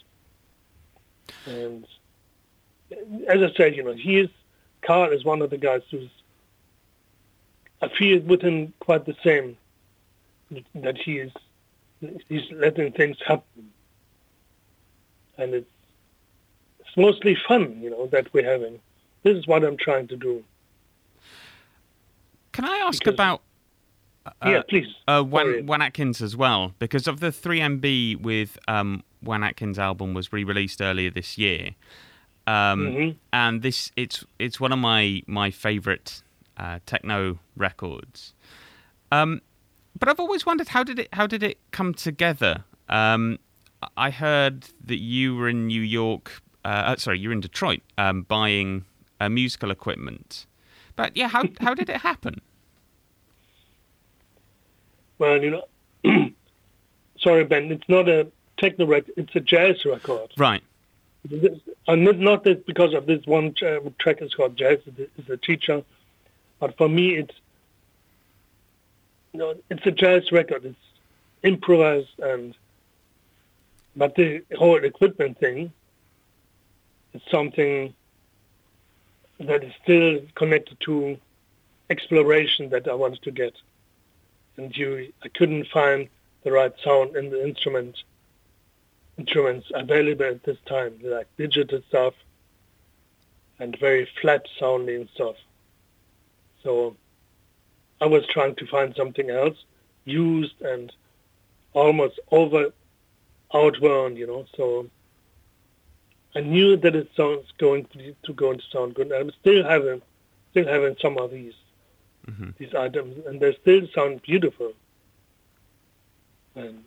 And 1.45 1.85
as 3.27 3.41
I 3.41 3.51
said, 3.55 3.75
you 3.75 3.83
know, 3.83 3.93
he 3.93 4.17
is 4.19 4.29
Carl 4.81 5.11
is 5.11 5.23
one 5.25 5.41
of 5.41 5.49
the 5.49 5.57
guys 5.57 5.81
who's 5.91 6.09
I 7.81 7.87
feel 7.89 8.19
with 8.21 8.41
him 8.41 8.73
quite 8.79 9.05
the 9.05 9.15
same 9.23 9.57
that 10.75 10.97
he 10.97 11.19
is 11.19 11.31
he's 12.27 12.49
letting 12.51 12.91
things 12.93 13.17
happen, 13.25 13.71
and 15.37 15.53
it's 15.53 15.69
it's 16.79 16.97
mostly 16.97 17.35
fun, 17.47 17.79
you 17.81 17.89
know, 17.89 18.07
that 18.07 18.33
we're 18.33 18.49
having. 18.49 18.79
This 19.23 19.37
is 19.37 19.45
what 19.47 19.63
I'm 19.63 19.77
trying 19.77 20.07
to 20.07 20.15
do. 20.17 20.43
Can 22.51 22.65
I 22.65 22.77
ask 22.87 22.99
Because- 22.99 23.13
about 23.13 23.41
yeah, 24.45 24.61
please. 24.67 24.87
uh, 25.07 25.19
Sorry. 25.21 25.23
Juan, 25.29 25.65
Juan 25.65 25.81
Atkins 25.81 26.21
as 26.21 26.35
well? 26.35 26.73
Because 26.79 27.07
of 27.07 27.19
the 27.19 27.27
3MB 27.31 28.21
with 28.21 28.59
um, 28.67 29.03
Juan 29.21 29.43
Atkins' 29.43 29.77
album 29.79 30.13
was 30.13 30.31
re-released 30.31 30.81
earlier 30.81 31.09
this 31.09 31.37
year, 31.37 31.71
um, 32.47 32.87
Mhm. 32.87 33.15
and 33.33 33.61
this 33.61 33.91
it's 33.95 34.23
it's 34.39 34.59
one 34.59 34.71
of 34.71 34.79
my 34.79 35.21
my 35.27 35.51
favorite 35.51 36.21
uh, 36.57 36.79
techno 36.85 37.39
records. 37.55 38.33
Um, 39.11 39.41
but 39.97 40.07
I've 40.09 40.19
always 40.19 40.45
wondered 40.45 40.69
how 40.69 40.83
did 40.83 40.99
it 40.99 41.09
how 41.13 41.27
did 41.27 41.43
it 41.43 41.57
come 41.71 41.93
together? 41.93 42.63
Um, 42.87 43.39
I 43.95 44.09
heard 44.09 44.65
that 44.85 44.99
you 44.99 45.35
were 45.35 45.47
in 45.49 45.67
New 45.67 45.81
York. 45.81 46.41
Uh, 46.65 46.67
uh, 46.67 46.95
sorry, 46.97 47.19
you're 47.19 47.31
in 47.31 47.39
Detroit 47.39 47.81
um, 47.97 48.23
buying 48.23 48.85
uh, 49.19 49.29
musical 49.29 49.71
equipment. 49.71 50.45
But 50.95 51.15
yeah, 51.15 51.27
how 51.29 51.43
how 51.61 51.73
did 51.73 51.89
it 51.89 51.97
happen? 51.97 52.41
Well, 55.17 55.43
you 55.43 55.51
know, 55.51 55.65
sorry, 57.19 57.43
Ben, 57.43 57.71
it's 57.71 57.87
not 57.89 58.07
a 58.07 58.27
techno 58.59 58.85
record, 58.85 59.13
it's 59.17 59.35
a 59.35 59.39
jazz 59.39 59.85
record. 59.85 60.31
Right. 60.37 60.63
And 61.87 62.21
not- 62.21 62.43
that 62.43 62.65
because 62.65 62.93
of 62.93 63.05
this 63.05 63.25
one 63.25 63.53
uh, 63.61 63.79
track 63.99 64.21
is 64.21 64.33
called 64.33 64.55
Jazz, 64.55 64.79
it's 64.97 65.29
a 65.29 65.37
teacher, 65.37 65.83
but 66.59 66.77
for 66.77 66.87
me, 66.87 67.15
it's, 67.15 67.35
you 69.33 69.39
know, 69.39 69.55
it's 69.69 69.85
a 69.85 69.91
jazz 69.91 70.31
record. 70.31 70.65
It's 70.65 70.77
improvised 71.43 72.19
and, 72.19 72.55
but 73.95 74.15
the 74.15 74.43
whole 74.57 74.81
equipment 74.83 75.39
thing 75.39 75.73
is 77.13 77.21
something 77.29 77.93
that 79.39 79.63
is 79.63 79.73
still 79.83 80.21
connected 80.35 80.79
to 80.81 81.17
exploration 81.89 82.69
that 82.69 82.87
I 82.87 82.93
wanted 82.93 83.23
to 83.23 83.31
get 83.31 83.53
and 84.59 84.75
you 84.75 85.11
I 85.23 85.29
couldn't 85.29 85.67
find 85.67 86.07
the 86.43 86.51
right 86.51 86.73
sound 86.83 87.15
in 87.15 87.29
the 87.29 87.47
instrument 87.47 88.03
instruments 89.19 89.67
available 89.73 90.25
at 90.25 90.43
this 90.43 90.57
time, 90.65 90.93
like 91.03 91.27
digital 91.37 91.81
stuff 91.89 92.13
and 93.59 93.77
very 93.77 94.07
flat 94.21 94.47
sounding 94.59 95.09
stuff. 95.13 95.35
So 96.63 96.95
I 98.01 98.05
was 98.05 98.25
trying 98.27 98.55
to 98.55 98.65
find 98.67 98.95
something 98.95 99.29
else 99.29 99.57
used 100.05 100.61
and 100.61 100.91
almost 101.73 102.19
over 102.31 102.71
outworn, 103.53 104.15
you 104.15 104.27
know. 104.27 104.45
So 104.55 104.87
I 106.35 106.39
knew 106.41 106.77
that 106.77 106.95
it 106.95 107.09
sounds 107.15 107.45
going 107.57 107.85
to, 107.93 108.15
to 108.23 108.33
going 108.33 108.57
to 108.57 108.63
sound 108.71 108.95
good. 108.95 109.11
I'm 109.11 109.31
still 109.41 109.63
having 109.63 110.01
still 110.51 110.67
having 110.67 110.95
some 111.01 111.17
of 111.17 111.31
these 111.31 111.53
hmm 112.25 112.49
these 112.57 112.73
items, 112.73 113.25
and 113.25 113.39
they 113.39 113.55
still 113.61 113.87
sound 113.93 114.21
beautiful. 114.21 114.73
And 116.55 116.83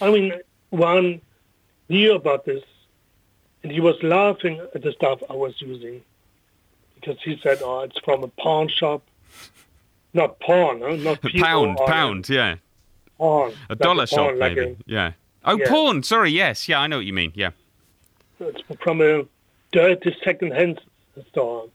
I 0.00 0.10
mean, 0.10 0.32
Juan 0.70 1.20
knew 1.90 2.14
about 2.14 2.44
this, 2.46 2.62
and 3.62 3.70
he 3.70 3.80
was 3.80 4.02
laughing 4.02 4.60
at 4.74 4.82
the 4.82 4.92
stuff 4.92 5.20
I 5.28 5.34
was 5.34 5.54
using 5.60 6.00
because 6.94 7.18
he 7.22 7.38
said, 7.42 7.58
"Oh, 7.62 7.80
it's 7.80 7.98
from 8.00 8.22
a 8.24 8.28
pawn 8.28 8.68
shop, 8.68 9.02
not 10.14 10.40
pawn, 10.40 10.80
huh? 10.80 10.96
not 10.96 11.20
P 11.22 11.38
O 11.40 11.42
Pound, 11.42 11.78
pound, 11.86 12.28
yeah. 12.28 12.56
pawn, 13.18 13.52
A 13.68 13.72
like 13.72 13.78
dollar 13.78 14.06
shop, 14.06 14.30
pawn, 14.30 14.38
like 14.38 14.56
maybe. 14.56 14.70
a- 14.70 14.76
yeah. 14.86 15.12
Oh, 15.44 15.56
yeah. 15.58 15.68
porn. 15.68 16.02
Sorry. 16.02 16.30
Yes. 16.30 16.68
Yeah, 16.68 16.80
I 16.80 16.86
know 16.86 16.98
what 16.98 17.06
you 17.06 17.14
mean. 17.14 17.32
Yeah. 17.34 17.50
it's 18.40 18.60
from 18.82 19.00
a 19.00 19.24
dirty 19.72 20.14
second-hand 20.22 20.80
store. 21.30 21.66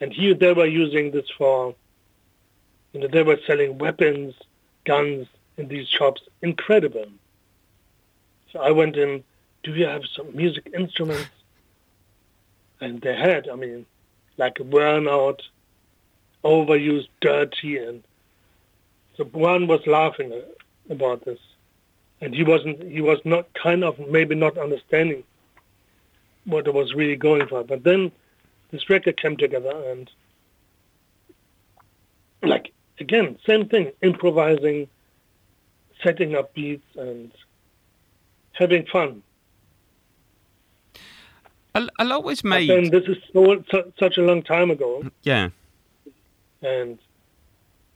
And 0.00 0.12
here 0.12 0.34
they 0.34 0.52
were 0.52 0.66
using 0.66 1.12
this 1.12 1.26
for, 1.38 1.74
you 2.92 2.98
know, 3.00 3.06
they 3.06 3.22
were 3.22 3.38
selling 3.46 3.78
weapons, 3.78 4.34
guns 4.84 5.28
in 5.56 5.68
these 5.68 5.86
shops. 5.88 6.20
Incredible. 6.42 7.06
So 8.52 8.60
I 8.60 8.70
went 8.70 8.96
in, 8.96 9.24
do 9.62 9.72
you 9.72 9.86
have 9.86 10.02
some 10.16 10.34
music 10.34 10.70
instruments? 10.74 11.30
And 12.80 13.00
they 13.00 13.14
had, 13.14 13.48
I 13.48 13.56
mean, 13.56 13.86
like 14.36 14.60
a 14.60 14.62
worn 14.62 15.08
out, 15.08 15.42
overused, 16.44 17.08
dirty, 17.20 17.78
and 17.78 18.02
so 19.16 19.24
Juan 19.24 19.66
was 19.66 19.84
laughing 19.86 20.32
uh, 20.32 20.92
about 20.92 21.24
this. 21.24 21.40
And 22.20 22.34
he 22.34 22.44
wasn't, 22.44 22.82
he 22.84 23.00
was 23.00 23.18
not 23.24 23.52
kind 23.54 23.82
of 23.82 23.98
maybe 24.08 24.34
not 24.34 24.56
understanding 24.56 25.24
what 26.44 26.66
I 26.66 26.70
was 26.70 26.94
really 26.94 27.16
going 27.16 27.46
for. 27.48 27.64
But 27.64 27.82
then 27.82 28.12
this 28.70 28.88
record 28.88 29.20
came 29.20 29.36
together 29.36 29.72
and 29.90 30.10
like 32.42 32.72
again, 33.00 33.38
same 33.46 33.68
thing, 33.68 33.92
improvising, 34.02 34.88
setting 36.02 36.34
up 36.34 36.54
beats 36.54 36.86
and 36.96 37.32
having 38.58 38.84
fun. 38.86 39.22
Lot 42.00 42.24
was 42.24 42.42
made. 42.42 42.68
then 42.68 42.90
this 42.90 43.04
is 43.04 43.16
so, 43.32 43.62
su 43.70 43.92
such 43.98 44.18
a 44.18 44.22
long 44.22 44.42
time 44.42 44.70
ago, 44.70 45.04
yeah. 45.22 45.50
and 46.62 46.98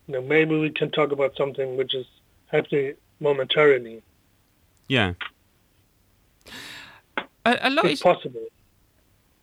you 0.07 0.14
know 0.14 0.22
maybe 0.22 0.57
we 0.59 0.70
can 0.70 0.90
talk 0.90 1.11
about 1.11 1.37
something 1.37 1.77
which 1.77 1.94
is 1.94 2.07
happening 2.46 2.94
momentarily. 3.18 4.03
Yeah. 4.88 5.14
A, 7.44 7.59
a 7.62 7.70
lot 7.70 7.87
It's 7.87 7.94
is 7.94 8.03
possible. 8.03 8.46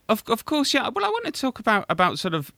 Of 0.08 0.24
of 0.28 0.46
course, 0.46 0.74
yeah. 0.74 0.88
Well, 0.88 1.06
I 1.06 1.10
want 1.10 1.26
to 1.26 1.32
talk 1.32 1.60
about 1.60 1.86
about 1.90 2.18
sort 2.18 2.34
of 2.34 2.54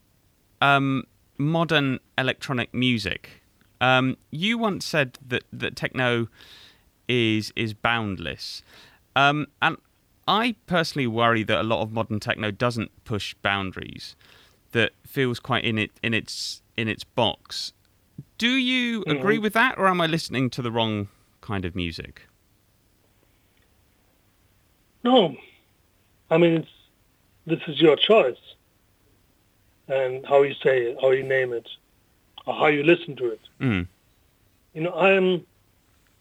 um, 0.62 1.06
modern 1.38 2.00
electronic 2.17 2.74
music. 2.74 3.41
Um, 3.80 4.17
you 4.30 4.60
once 4.60 4.86
said 4.86 5.17
that 5.28 5.43
that 5.52 5.76
techno 5.76 6.28
is 7.12 7.52
is 7.56 7.74
boundless, 7.74 8.63
um, 9.15 9.47
and 9.62 9.78
I 10.28 10.56
personally 10.65 11.08
worry 11.08 11.43
that 11.43 11.60
a 11.60 11.63
lot 11.63 11.82
of 11.82 11.91
modern 11.91 12.19
techno 12.19 12.52
doesn't 12.52 12.91
push 13.04 13.34
boundaries. 13.41 14.15
That 14.71 14.91
feels 15.06 15.39
quite 15.39 15.65
in 15.65 15.78
it 15.78 15.91
in 16.02 16.13
its 16.13 16.62
in 16.78 16.88
its 16.88 17.04
box. 17.04 17.74
Do 18.38 18.50
you 18.50 19.04
agree 19.06 19.38
with 19.38 19.54
that, 19.54 19.78
or 19.78 19.88
am 19.88 20.00
I 20.00 20.08
listening 20.08 20.50
to 20.52 20.62
the 20.62 20.71
wrong 20.71 21.10
kind 21.41 21.65
of 21.65 21.76
music? 21.76 22.28
No, 25.04 25.36
I 26.30 26.38
mean 26.38 26.54
it's 26.54 26.69
this 27.45 27.60
is 27.67 27.82
your 27.82 27.97
choice, 27.97 28.39
and 29.88 30.26
how 30.26 30.43
you 30.43 30.54
say 30.63 30.84
it, 30.84 30.97
how 31.02 31.12
you 31.12 31.24
name 31.24 31.52
it, 31.52 31.67
or 32.45 32.54
how 32.54 32.67
you 32.67 32.84
listen 32.84 33.15
to 33.17 33.32
it. 33.32 33.41
Mm. 33.60 33.88
You 34.74 34.82
know, 34.82 34.91
I 34.91 35.12
am. 35.12 35.45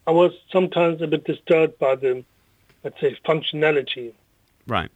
I 0.07 0.11
was 0.13 0.33
sometimes 0.51 1.03
a 1.03 1.07
bit 1.07 1.25
disturbed 1.25 1.79
by 1.79 1.95
the, 1.95 2.25
let's 2.83 3.01
say, 3.01 3.17
functionality 3.27 4.13
Right. 4.67 4.91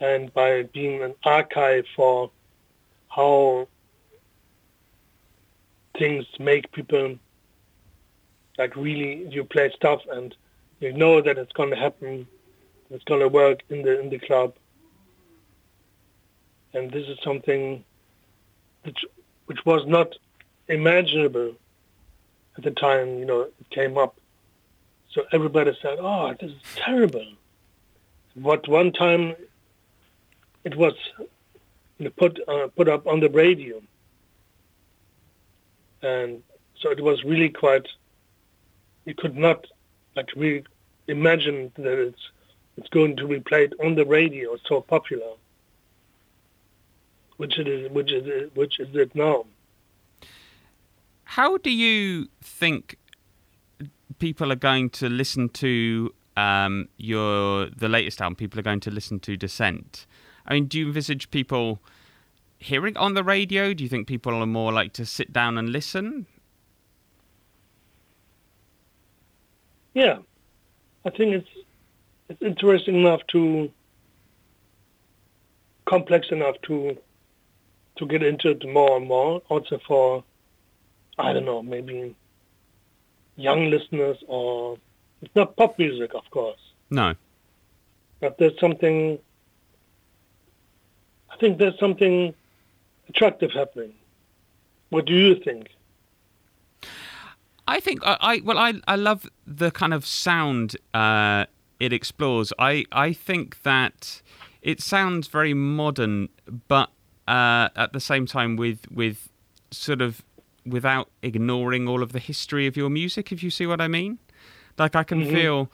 and 0.00 0.32
by 0.34 0.64
being 0.64 1.02
an 1.02 1.14
archive 1.24 1.86
for 1.94 2.30
how 3.08 3.68
things 5.98 6.26
make 6.38 6.70
people 6.72 7.16
like 8.58 8.76
really 8.76 9.26
you 9.30 9.44
play 9.44 9.70
stuff 9.74 10.02
and 10.10 10.36
you 10.80 10.92
know 10.92 11.20
that 11.22 11.38
it's 11.38 11.52
going 11.52 11.70
to 11.70 11.76
happen 11.76 12.26
it's 12.90 13.04
going 13.04 13.20
to 13.20 13.28
work 13.28 13.60
in 13.70 13.82
the 13.82 13.98
in 14.00 14.10
the 14.10 14.18
club 14.18 14.54
and 16.74 16.90
this 16.90 17.08
is 17.08 17.18
something 17.22 17.82
which 18.82 19.04
which 19.46 19.64
was 19.64 19.86
not 19.86 20.14
imaginable 20.68 21.54
at 22.56 22.64
the 22.64 22.70
time 22.70 23.18
you 23.18 23.24
know 23.24 23.40
it 23.42 23.70
came 23.70 23.96
up 23.98 24.16
so 25.10 25.24
everybody 25.32 25.76
said 25.80 25.98
oh 26.00 26.34
this 26.40 26.50
is 26.50 26.56
terrible 26.74 27.26
what 28.34 28.68
one 28.68 28.92
time 28.92 29.34
it 30.64 30.76
was 30.76 30.94
you 31.98 32.04
know, 32.04 32.10
put 32.10 32.40
uh, 32.48 32.68
put 32.76 32.88
up 32.88 33.06
on 33.06 33.20
the 33.20 33.30
radio, 33.30 33.80
and 36.02 36.42
so 36.78 36.90
it 36.90 37.00
was 37.00 37.24
really 37.24 37.48
quite. 37.48 37.88
You 39.04 39.14
could 39.14 39.36
not 39.36 39.66
like 40.16 40.30
really 40.36 40.64
imagine 41.06 41.72
that 41.76 41.98
it's 41.98 42.30
it's 42.76 42.88
going 42.88 43.16
to 43.16 43.28
be 43.28 43.40
played 43.40 43.74
on 43.82 43.94
the 43.94 44.04
radio. 44.04 44.56
So 44.68 44.80
popular, 44.80 45.32
which 47.36 47.58
it 47.58 47.68
is, 47.68 47.90
which 47.90 48.12
is 48.12 48.50
which 48.54 48.80
is 48.80 48.94
it 48.94 49.14
now. 49.14 49.46
How 51.36 51.58
do 51.58 51.70
you 51.70 52.28
think 52.40 52.96
people 54.18 54.50
are 54.50 54.62
going 54.70 54.88
to 54.88 55.10
listen 55.10 55.50
to 55.50 56.14
um, 56.34 56.88
your 56.96 57.68
the 57.68 57.90
latest 57.90 58.22
album? 58.22 58.36
People 58.36 58.58
are 58.58 58.62
going 58.62 58.80
to 58.80 58.90
listen 58.90 59.20
to 59.20 59.36
Dissent. 59.36 60.06
I 60.46 60.54
mean, 60.54 60.64
do 60.64 60.78
you 60.78 60.86
envisage 60.86 61.30
people 61.30 61.82
hearing 62.56 62.96
on 62.96 63.12
the 63.12 63.22
radio? 63.22 63.74
Do 63.74 63.84
you 63.84 63.90
think 63.90 64.08
people 64.08 64.32
are 64.32 64.46
more 64.46 64.72
like 64.72 64.94
to 64.94 65.04
sit 65.04 65.30
down 65.30 65.58
and 65.58 65.68
listen? 65.68 66.24
Yeah, 69.92 70.20
I 71.04 71.10
think 71.10 71.34
it's 71.34 71.50
it's 72.30 72.40
interesting 72.40 72.94
enough 72.94 73.20
to 73.32 73.70
complex 75.84 76.28
enough 76.30 76.56
to 76.62 76.96
to 77.96 78.06
get 78.06 78.22
into 78.22 78.52
it 78.52 78.66
more 78.66 78.96
and 78.96 79.06
more. 79.06 79.42
Also 79.50 79.78
for 79.86 80.24
I 81.18 81.32
don't 81.32 81.44
know 81.44 81.62
maybe 81.62 82.14
young 83.36 83.70
listeners 83.70 84.18
or 84.26 84.78
it's 85.22 85.34
not 85.34 85.56
pop 85.56 85.78
music, 85.78 86.14
of 86.14 86.28
course, 86.30 86.60
No. 86.90 87.14
but 88.20 88.36
there's 88.38 88.58
something. 88.60 89.18
I 91.30 91.36
think 91.38 91.58
there's 91.58 91.78
something 91.78 92.34
attractive 93.08 93.50
happening. 93.52 93.92
What 94.90 95.06
do 95.06 95.14
you 95.14 95.34
think? 95.36 95.68
I 97.68 97.80
think 97.80 98.00
I, 98.06 98.16
I 98.20 98.40
well 98.44 98.58
I 98.58 98.74
I 98.86 98.96
love 98.96 99.28
the 99.46 99.70
kind 99.70 99.92
of 99.92 100.06
sound 100.06 100.76
uh, 100.94 101.46
it 101.80 101.92
explores. 101.92 102.52
I 102.58 102.84
I 102.92 103.12
think 103.12 103.62
that 103.62 104.22
it 104.62 104.80
sounds 104.80 105.28
very 105.28 105.54
modern, 105.54 106.28
but 106.68 106.90
uh, 107.26 107.68
at 107.74 107.92
the 107.92 108.00
same 108.00 108.26
time 108.26 108.56
with 108.56 108.80
with 108.90 109.28
sort 109.70 110.00
of 110.00 110.22
without 110.66 111.10
ignoring 111.22 111.88
all 111.88 112.02
of 112.02 112.12
the 112.12 112.18
history 112.18 112.66
of 112.66 112.76
your 112.76 112.90
music. 112.90 113.32
If 113.32 113.42
you 113.42 113.50
see 113.50 113.66
what 113.66 113.80
I 113.80 113.88
mean, 113.88 114.18
like 114.78 114.94
I 114.96 115.04
can 115.04 115.24
feel, 115.26 115.70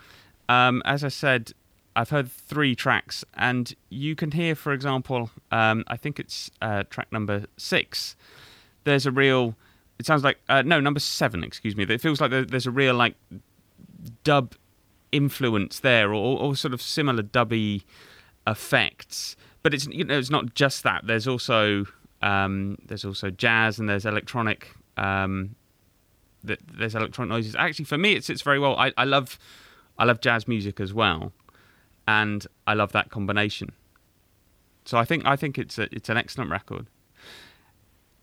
um, 0.48 0.83
as 0.85 1.05
I 1.05 1.09
said. 1.09 1.52
I've 1.94 2.09
heard 2.09 2.33
three 2.33 2.74
tracks, 2.74 3.22
and 3.35 3.74
you 3.90 4.16
can 4.16 4.31
hear, 4.31 4.55
for 4.55 4.72
example, 4.72 5.28
um, 5.50 5.85
I 5.88 5.98
think 5.98 6.18
it's 6.18 6.50
uh, 6.62 6.85
track 6.85 7.12
number 7.12 7.44
six. 7.59 8.16
There's 8.85 9.05
a 9.05 9.11
real 9.11 9.57
it 10.02 10.07
sounds 10.07 10.24
like 10.24 10.38
uh, 10.48 10.62
no 10.62 10.81
number 10.81 10.98
seven 10.98 11.44
excuse 11.44 11.76
me 11.76 11.85
it 11.85 12.00
feels 12.00 12.20
like 12.20 12.33
there's 12.48 12.66
a 12.66 12.72
real 12.72 12.94
like 12.94 13.14
dub 14.24 14.55
influence 15.12 15.78
there 15.78 16.12
or, 16.12 16.40
or 16.40 16.57
sort 16.57 16.74
of 16.74 16.83
similar 16.83 17.22
dubby 17.22 17.85
effects 18.46 19.37
but 19.62 19.72
it's 19.72 19.87
you 19.87 20.02
know 20.02 20.18
it's 20.18 20.31
not 20.31 20.55
just 20.55 20.83
that 20.83 21.07
there's 21.07 21.28
also 21.28 21.87
um, 22.20 22.78
there's 22.87 23.05
also 23.05 23.31
jazz 23.31 23.78
and 23.78 23.88
there's 23.88 24.07
electronic 24.07 24.74
um, 24.96 25.55
th- 26.46 26.61
there's 26.72 26.94
electronic 26.94 27.31
noises 27.31 27.55
actually 27.57 27.85
for 27.85 27.98
me 27.98 28.14
it 28.14 28.24
sits 28.24 28.42
very 28.42 28.59
well 28.59 28.76
I, 28.76 28.92
I 28.96 29.05
love 29.05 29.38
I 29.98 30.05
love 30.05 30.20
jazz 30.20 30.46
music 30.48 30.81
as 30.81 30.92
well 30.92 31.33
and 32.07 32.46
I 32.66 32.74
love 32.74 32.92
that 32.92 33.11
combination 33.11 33.72
so 34.85 34.98
I 34.98 35.05
think 35.05 35.24
I 35.26 35.37
think 35.37 35.59
it's 35.59 35.78
a, 35.78 35.94
it's 35.94 36.09
an 36.09 36.16
excellent 36.16 36.50
record 36.50 36.88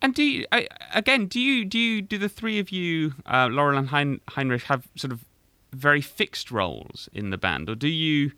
and 0.02 0.14
do 0.14 0.24
you, 0.24 0.46
I, 0.52 0.68
again, 0.94 1.26
do 1.28 1.40
you 1.40 1.66
do 1.66 1.78
you 1.78 2.02
do 2.02 2.18
the 2.18 2.30
three 2.30 2.60
of 2.60 2.72
you, 2.72 3.16
uh, 3.26 3.50
Laurel 3.52 3.78
and 3.78 3.90
hein, 3.90 4.22
Heinrich, 4.30 4.64
have 4.64 4.88
sort 4.96 5.12
of 5.12 5.26
very 5.74 6.02
fixed 6.02 6.52
roles 6.52 7.10
in 7.14 7.32
the 7.32 7.38
band, 7.38 7.70
or 7.70 7.76
do 7.76 7.88
you 7.88 8.32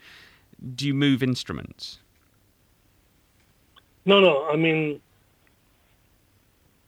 do 0.75 0.87
you 0.87 0.93
move 0.93 1.21
instruments? 1.21 1.99
No, 4.05 4.19
no. 4.19 4.47
I 4.49 4.55
mean, 4.55 4.99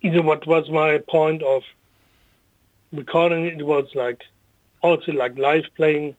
either 0.04 0.22
what 0.22 0.46
was 0.46 0.70
my 0.70 1.00
point 1.00 1.42
of 1.42 1.64
recording 2.92 3.46
it 3.46 3.66
was 3.66 3.88
like 3.96 4.22
also 4.82 5.12
like 5.14 5.38
live 5.38 5.66
playing. 5.76 6.16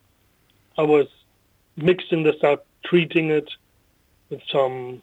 I 0.77 0.81
was 0.81 1.07
mixing 1.77 2.23
the 2.23 2.33
stuff, 2.33 2.59
treating 2.83 3.29
it 3.29 3.49
with 4.29 4.41
some 4.51 5.01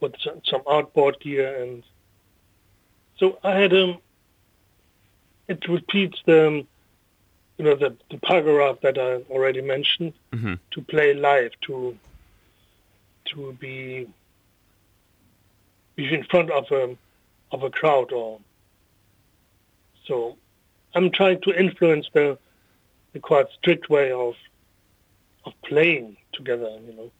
with 0.00 0.14
some, 0.20 0.60
outboard 0.68 1.18
gear, 1.20 1.62
and 1.62 1.82
so 3.18 3.38
I 3.42 3.52
had 3.52 3.72
um. 3.72 3.98
It 5.46 5.68
repeats 5.68 6.18
the, 6.24 6.64
you 7.58 7.64
know, 7.66 7.74
the, 7.74 7.94
the 8.10 8.16
paragraph 8.16 8.80
that 8.80 8.96
I 8.96 9.16
already 9.30 9.60
mentioned 9.60 10.14
Mhm. 10.32 10.58
to 10.70 10.80
play 10.82 11.12
live, 11.12 11.52
to 11.66 11.96
to 13.26 13.52
be 13.60 14.08
be 15.96 16.12
in 16.14 16.24
front 16.24 16.50
of 16.50 16.70
a 16.72 16.96
of 17.54 17.62
a 17.62 17.70
crowd 17.70 18.12
or 18.12 18.40
so 20.06 20.36
I'm 20.94 21.10
trying 21.10 21.40
to 21.42 21.50
influence 21.64 22.06
the 22.12 22.38
the 23.12 23.20
quite 23.20 23.46
strict 23.58 23.88
way 23.88 24.10
of 24.12 24.34
of 25.44 25.52
playing 25.62 26.16
together, 26.32 26.70
you 26.86 26.94
know. 26.94 27.10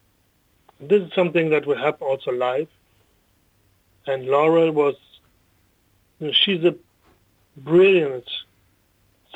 This 0.79 1.01
is 1.03 1.13
something 1.13 1.51
that 1.51 1.65
will 1.65 1.77
happen 1.77 2.07
also 2.07 2.31
live. 2.31 2.67
And 4.07 4.25
Laura 4.25 4.71
was 4.71 4.95
you 6.19 6.27
know, 6.27 6.33
she's 6.33 6.63
a 6.63 6.75
brilliant 7.57 8.29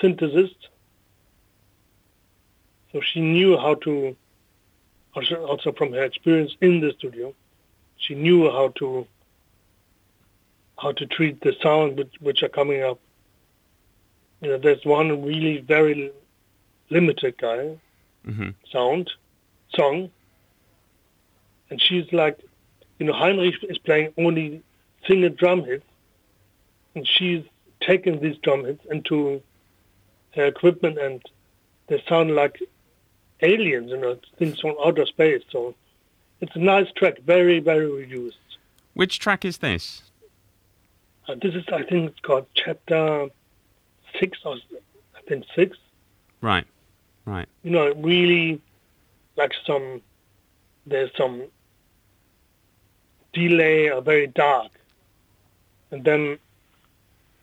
synthesist. 0.02 0.60
So 2.92 3.02
she 3.02 3.22
knew 3.22 3.58
how 3.58 3.76
to 3.86 4.16
also 5.16 5.36
also 5.46 5.72
from 5.72 5.94
her 5.94 6.04
experience 6.04 6.56
in 6.62 6.82
the 6.82 6.92
studio, 6.98 7.34
she 7.98 8.16
knew 8.16 8.52
how 8.52 8.70
to 8.80 9.08
how 10.82 10.92
to 10.94 11.06
treat 11.06 11.42
the 11.42 11.54
sound 11.62 11.98
which, 11.98 12.14
which 12.20 12.44
are 12.44 12.50
coming 12.50 12.84
up. 12.84 13.00
You 14.42 14.50
know, 14.52 14.58
there's 14.58 14.86
one 14.86 15.24
really 15.24 15.60
very 15.60 16.12
limited 16.90 17.38
guy 17.38 17.78
hmm 18.26 18.50
sound 18.72 19.10
song, 19.76 20.10
and 21.70 21.82
she's 21.82 22.12
like, 22.12 22.40
you 22.98 23.06
know, 23.06 23.14
Heinrich 23.14 23.56
is 23.64 23.78
playing 23.78 24.14
only 24.18 24.62
single 25.08 25.30
drum 25.30 25.64
hits, 25.64 25.86
and 26.96 27.08
she's 27.08 27.44
taking 27.82 28.20
these 28.20 28.38
drum 28.38 28.66
hits 28.66 28.84
into 28.92 29.42
her 30.36 30.46
equipment, 30.46 30.98
and 30.98 31.22
they 31.88 32.04
sound 32.08 32.36
like 32.36 32.62
aliens, 33.42 33.90
you 33.90 33.98
know, 33.98 34.18
things 34.38 34.60
from 34.60 34.76
outer 34.84 35.06
space. 35.06 35.44
So 35.50 35.76
it's 36.42 36.56
a 36.56 36.60
nice 36.60 36.92
track, 36.96 37.20
very, 37.26 37.60
very 37.60 37.90
reduced. 37.90 38.38
Which 38.94 39.20
track 39.20 39.46
is 39.46 39.60
this? 39.60 40.09
Uh, 41.30 41.36
this 41.40 41.54
is, 41.54 41.64
I 41.72 41.84
think, 41.84 42.10
it's 42.10 42.20
called 42.22 42.48
chapter 42.56 43.28
six 44.20 44.40
or 44.44 44.56
I 44.56 45.22
think 45.28 45.46
six. 45.56 45.78
Right, 46.42 46.66
right. 47.26 47.48
You 47.62 47.70
know, 47.70 47.94
really 47.94 48.60
like 49.36 49.54
some 49.66 50.02
there's 50.88 51.12
some 51.16 51.44
delay 53.32 53.92
or 53.92 54.02
very 54.02 54.26
dark, 54.26 54.72
and 55.92 56.04
then 56.04 56.40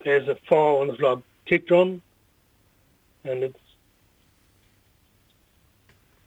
there's 0.04 0.26
a 0.26 0.36
four 0.48 0.80
on 0.80 0.88
the 0.88 0.94
floor 0.94 1.22
kick 1.44 1.68
drum, 1.68 2.02
and 3.24 3.44
it's. 3.44 3.58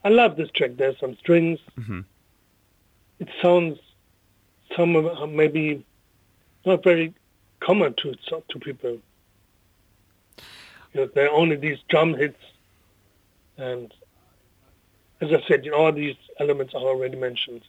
I 0.05 0.09
love 0.09 0.37
this 0.37 0.49
track. 0.51 0.77
There's 0.77 0.97
some 0.97 1.17
strings. 1.17 1.59
Mhm. 1.77 2.05
It 3.19 3.27
sounds 3.41 3.77
some 4.77 4.95
of 4.95 5.05
uh, 5.07 5.27
maybe 5.27 5.83
not 6.65 6.83
very 6.83 7.13
common 7.59 7.93
to 7.95 8.15
to 8.49 8.59
people. 8.59 8.99
You 10.93 11.01
know, 11.01 11.09
there 11.13 11.27
are 11.27 11.35
only 11.35 11.55
these 11.55 11.77
drum 11.87 12.15
hits, 12.15 12.41
and 13.57 13.93
as 15.21 15.31
I 15.31 15.41
said, 15.47 15.65
you 15.65 15.71
know, 15.71 15.77
all 15.77 15.91
these 15.91 16.15
elements 16.39 16.73
are 16.73 16.81
already 16.81 17.17
mentioned. 17.17 17.61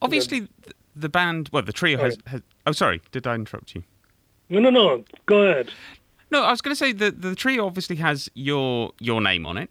Obviously, 0.00 0.40
th- 0.40 0.76
the 0.96 1.08
band, 1.08 1.50
well, 1.52 1.62
the 1.62 1.72
trio 1.72 1.98
has, 1.98 2.16
has. 2.26 2.40
Oh, 2.66 2.72
sorry, 2.72 3.02
did 3.12 3.26
I 3.26 3.34
interrupt 3.34 3.74
you? 3.74 3.82
No, 4.48 4.60
no, 4.60 4.70
no. 4.70 5.04
Go 5.26 5.42
ahead. 5.42 5.70
No, 6.30 6.42
I 6.42 6.50
was 6.50 6.60
going 6.60 6.72
to 6.72 6.78
say 6.78 6.92
that 6.92 7.22
the 7.22 7.34
trio 7.34 7.66
obviously 7.66 7.96
has 7.96 8.30
your 8.34 8.92
your 8.98 9.20
name 9.20 9.46
on 9.46 9.58
it. 9.58 9.70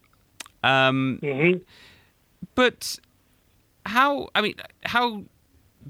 Um, 0.63 1.19
hmm 1.21 1.57
but 2.55 2.99
how? 3.85 4.29
I 4.35 4.41
mean, 4.41 4.55
how 4.83 5.23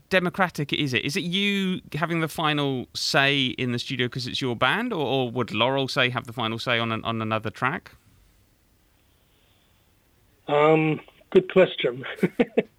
democratic 0.09 0.73
is 0.73 0.93
it? 0.93 1.03
Is 1.03 1.15
it 1.15 1.23
you 1.23 1.81
having 1.93 2.19
the 2.21 2.27
final 2.27 2.87
say 2.93 3.45
in 3.45 3.71
the 3.71 3.79
studio 3.79 4.07
because 4.07 4.27
it's 4.27 4.41
your 4.41 4.55
band, 4.55 4.93
or, 4.93 5.05
or 5.05 5.31
would 5.31 5.53
Laurel 5.53 5.87
say 5.87 6.09
have 6.09 6.25
the 6.25 6.33
final 6.33 6.59
say 6.59 6.79
on 6.79 6.91
an, 6.91 7.03
on 7.03 7.21
another 7.21 7.49
track? 7.49 7.91
Um, 10.47 10.99
good 11.29 11.51
question. 11.51 12.05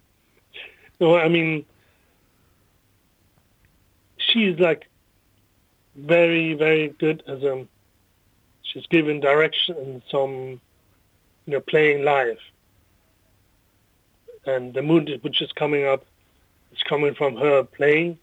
no, 0.99 1.15
I 1.15 1.27
mean, 1.29 1.65
she's 4.17 4.59
like 4.59 4.87
very, 5.95 6.53
very 6.53 6.89
good 6.89 7.23
as 7.27 7.43
um, 7.43 7.67
she's 8.61 8.85
given 8.87 9.19
direction 9.19 9.75
and 9.77 10.01
some, 10.11 10.31
you 11.45 11.53
know, 11.53 11.61
playing 11.61 12.03
live. 12.03 12.37
And 14.45 14.73
the 14.73 14.83
mood 14.83 15.19
which 15.23 15.41
is 15.41 15.51
coming 15.53 15.85
up 15.85 16.05
is 16.75 16.83
coming 16.83 17.13
from 17.15 17.35
her 17.35 17.63
playing 17.63 18.17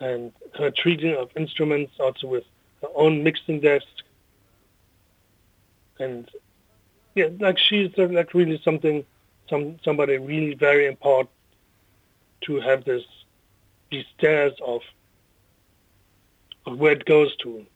and 0.00 0.32
her 0.58 0.70
treating 0.70 1.14
of 1.16 1.30
instruments, 1.36 1.92
also 2.00 2.26
with 2.26 2.44
her 2.82 2.88
own 2.94 3.22
mixing 3.22 3.60
desk. 3.60 3.86
And 5.98 6.28
yeah, 7.14 7.28
like 7.38 7.58
she's 7.58 7.90
like 7.96 8.34
really 8.34 8.60
something, 8.64 9.04
some 9.48 9.78
somebody 9.84 10.18
really 10.18 10.54
very 10.54 10.86
important 10.86 11.30
to 12.42 12.60
have 12.60 12.84
this 12.84 13.04
these 13.90 14.06
stairs 14.16 14.52
of 14.64 14.82
of 16.66 16.78
where 16.78 16.92
it 16.92 17.04
goes 17.04 17.34
to. 17.36 17.66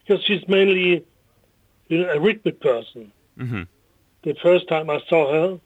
Because 0.00 0.22
she's 0.24 0.46
mainly 0.48 1.04
you 1.88 1.98
know, 1.98 2.10
a 2.10 2.20
rhythmic 2.20 2.60
person. 2.60 3.12
hmm 3.38 3.62
The 4.22 4.34
first 4.34 4.68
time 4.68 4.90
I 4.90 5.00
saw 5.08 5.32
her, 5.32 5.60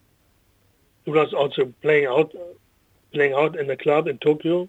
it 1.05 1.11
was 1.11 1.33
also 1.33 1.73
playing 1.81 2.05
out, 2.05 2.31
playing 3.13 3.33
out 3.33 3.59
in 3.59 3.69
a 3.69 3.77
club 3.77 4.07
in 4.07 4.17
Tokyo, 4.17 4.67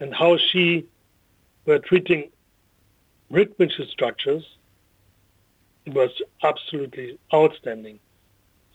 and 0.00 0.14
how 0.14 0.36
she 0.36 0.86
were 1.64 1.78
treating 1.78 2.30
rhythmic 3.30 3.70
structures 3.90 4.44
it 5.86 5.94
was 5.94 6.10
absolutely 6.42 7.18
outstanding. 7.32 8.00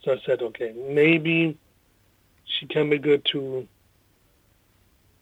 So 0.04 0.14
I 0.14 0.22
said, 0.26 0.42
okay, 0.42 0.74
maybe 0.90 1.58
she 2.46 2.66
can 2.66 2.90
be 2.90 2.98
good 2.98 3.24
to 3.26 3.68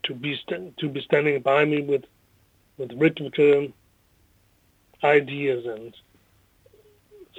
to 0.04 0.14
be 0.14 0.36
st- 0.38 0.78
to 0.78 0.88
be 0.88 1.02
standing 1.02 1.42
by 1.42 1.66
me 1.66 1.82
with 1.82 2.06
with 2.78 2.94
rhythmical 2.94 3.68
ideas 5.04 5.66
and 5.66 5.94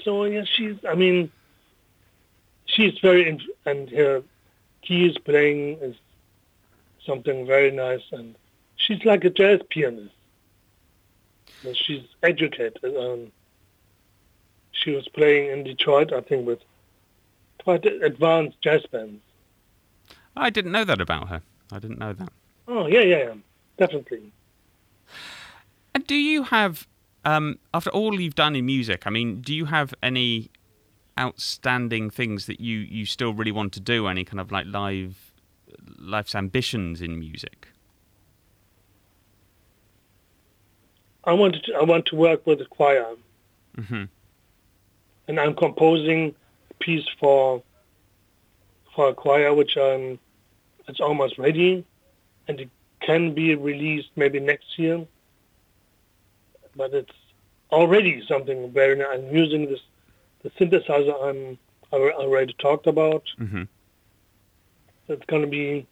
so 0.04 0.24
yeah, 0.24 0.44
she's. 0.44 0.76
I 0.88 0.94
mean, 0.94 1.30
she's 2.66 2.98
very 2.98 3.38
and 3.66 3.90
her 3.90 4.22
keys 4.82 5.16
playing 5.18 5.78
is 5.80 5.96
something 7.06 7.46
very 7.46 7.70
nice 7.70 8.02
and 8.12 8.34
she's 8.76 9.04
like 9.04 9.24
a 9.24 9.30
jazz 9.30 9.60
pianist. 9.68 10.14
She's 11.74 12.04
educated. 12.22 12.78
Um, 12.84 13.32
she 14.72 14.92
was 14.92 15.06
playing 15.08 15.50
in 15.50 15.64
Detroit, 15.64 16.12
I 16.12 16.20
think, 16.22 16.46
with 16.46 16.60
quite 17.62 17.84
advanced 17.84 18.60
jazz 18.62 18.84
bands. 18.90 19.20
I 20.36 20.50
didn't 20.50 20.72
know 20.72 20.84
that 20.84 21.00
about 21.00 21.28
her. 21.28 21.42
I 21.70 21.78
didn't 21.78 21.98
know 21.98 22.12
that. 22.14 22.32
Oh 22.66 22.86
yeah, 22.86 23.00
yeah, 23.00 23.18
yeah, 23.18 23.34
definitely. 23.76 24.32
And 25.94 26.06
do 26.06 26.14
you 26.14 26.44
have, 26.44 26.86
um, 27.24 27.58
after 27.74 27.90
all 27.90 28.18
you've 28.20 28.36
done 28.36 28.56
in 28.56 28.64
music, 28.64 29.02
I 29.06 29.10
mean, 29.10 29.40
do 29.40 29.54
you 29.54 29.66
have 29.66 29.92
any 30.02 30.50
outstanding 31.18 32.10
things 32.10 32.46
that 32.46 32.60
you, 32.60 32.78
you 32.78 33.06
still 33.06 33.32
really 33.34 33.52
want 33.52 33.72
to 33.74 33.80
do? 33.80 34.06
Any 34.06 34.24
kind 34.24 34.40
of 34.40 34.50
like 34.50 34.66
live 34.66 35.32
life's 35.98 36.34
ambitions 36.34 37.00
in 37.00 37.18
music? 37.18 37.68
I 41.24 41.32
want 41.34 41.56
to 41.62 41.74
I 41.74 41.84
want 41.84 42.06
to 42.06 42.16
work 42.16 42.46
with 42.46 42.60
the 42.60 42.64
choir, 42.64 43.06
hmm 43.76 44.04
and 45.28 45.38
I'm 45.38 45.54
composing 45.54 46.34
a 46.70 46.74
piece 46.74 47.06
for 47.20 47.62
for 48.94 49.10
a 49.10 49.14
choir, 49.14 49.54
which 49.54 49.76
um 49.76 50.18
it's 50.88 51.00
almost 51.00 51.38
ready, 51.38 51.84
and 52.48 52.60
it 52.60 52.70
can 53.00 53.34
be 53.34 53.54
released 53.54 54.10
maybe 54.16 54.40
next 54.40 54.78
year. 54.78 55.06
But 56.74 56.94
it's 56.94 57.12
already 57.70 58.24
something 58.26 58.72
very 58.72 58.96
nice. 58.96 59.08
I'm 59.12 59.34
using 59.34 59.66
this 59.66 59.80
the 60.42 60.50
synthesizer 60.50 61.14
I'm 61.22 61.58
I 61.92 61.96
already 61.96 62.54
talked 62.58 62.86
about. 62.86 63.24
hmm 63.38 63.64
it's 65.08 65.24
going 65.26 65.42
to 65.42 65.48
be 65.48 65.88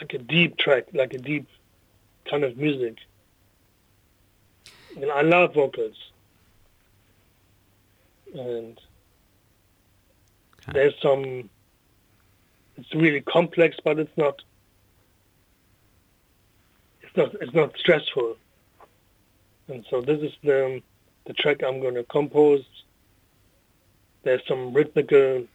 like 0.00 0.12
a 0.14 0.18
deep 0.18 0.58
track, 0.58 0.86
like 0.92 1.14
a 1.14 1.18
deep 1.18 1.46
kind 2.28 2.42
of 2.42 2.56
music. 2.56 2.96
And 4.96 5.10
I 5.12 5.22
love 5.22 5.54
vocals. 5.54 5.96
And 8.34 8.78
Okay. 10.68 10.72
there's 10.72 10.94
some, 11.00 11.48
it's 12.76 12.92
really 12.94 13.20
complex, 13.20 13.76
but 13.84 14.00
it's 14.00 14.16
not, 14.16 14.42
it's 17.00 17.16
not, 17.16 17.34
it's 17.40 17.54
not 17.54 17.76
stressful. 17.78 18.36
And 19.68 19.86
so 19.88 20.00
this 20.00 20.20
is 20.20 20.32
the, 20.42 20.82
the 21.26 21.32
track 21.34 21.62
I'm 21.62 21.80
going 21.80 21.94
to 21.94 22.04
compose. 22.04 22.64
There's 24.26 24.42
some 24.48 24.72
rhythmical, 24.72 25.46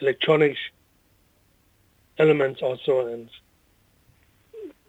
electronic 0.00 0.56
elements 2.20 2.62
also, 2.62 3.08
and 3.08 3.28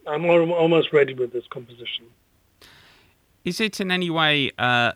I'm 0.06 0.24
almost 0.24 0.94
ready 0.94 1.16
with 1.16 1.34
this 1.34 1.46
composition. 1.50 2.06
Is 3.44 3.60
it 3.60 3.82
in 3.82 3.90
any 3.90 4.12
way? 4.12 4.52
Uh, 4.56 4.92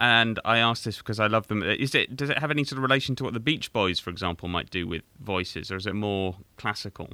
and 0.00 0.40
I 0.44 0.58
ask 0.58 0.82
this 0.82 0.98
because 0.98 1.20
I 1.20 1.28
love 1.28 1.46
them. 1.46 1.62
Is 1.62 1.94
it? 1.94 2.16
Does 2.16 2.28
it 2.28 2.38
have 2.40 2.50
any 2.50 2.64
sort 2.64 2.78
of 2.78 2.82
relation 2.82 3.14
to 3.14 3.22
what 3.22 3.34
the 3.34 3.40
Beach 3.40 3.72
Boys, 3.72 4.00
for 4.00 4.10
example, 4.10 4.48
might 4.48 4.68
do 4.70 4.88
with 4.88 5.02
voices, 5.20 5.70
or 5.70 5.76
is 5.76 5.86
it 5.86 5.94
more 5.94 6.38
classical? 6.56 7.08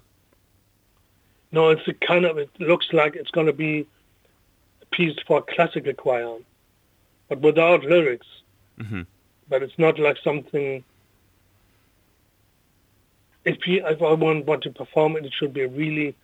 No, 1.53 1.69
it's 1.69 1.87
a 1.87 1.93
kind 1.93 2.25
of, 2.25 2.39
it 2.39 2.49
looks 2.59 2.95
like 2.95 3.15
it's 3.15 3.31
going 3.31 3.47
to 3.47 3.53
be 3.53 3.87
a 4.81 4.87
piece 4.87 5.19
for 5.27 5.41
a 5.41 5.55
classical 5.55 5.93
choir, 5.93 6.39
but 7.29 7.43
without 7.43 7.85
lyrics. 7.85 8.27
hmm 8.81 9.03
But 9.49 9.63
it's 9.63 9.79
not 9.79 9.99
like 9.99 10.19
something, 10.23 10.85
if, 13.45 13.67
you, 13.67 13.87
if 13.87 14.03
I 14.03 14.13
want, 14.13 14.47
want 14.47 14.63
to 14.65 14.71
perform 14.71 15.17
it, 15.17 15.25
it 15.25 15.33
should 15.33 15.55
be 15.55 15.65
really, 15.67 16.15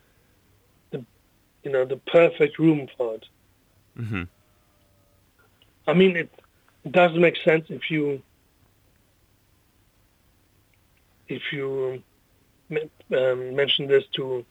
the, 0.91 1.03
you 1.63 1.71
know, 1.71 1.85
the 1.85 1.97
perfect 1.97 2.59
room 2.59 2.87
for 2.97 3.15
it. 3.15 3.25
hmm 3.97 4.23
I 5.87 5.93
mean, 5.93 6.15
it 6.17 6.31
doesn't 6.89 7.21
make 7.21 7.37
sense 7.37 7.67
if 7.69 7.91
you 7.91 8.21
if 11.27 11.41
you 11.51 12.01
um, 12.69 13.55
mention 13.55 13.87
this 13.87 14.03
to 14.13 14.45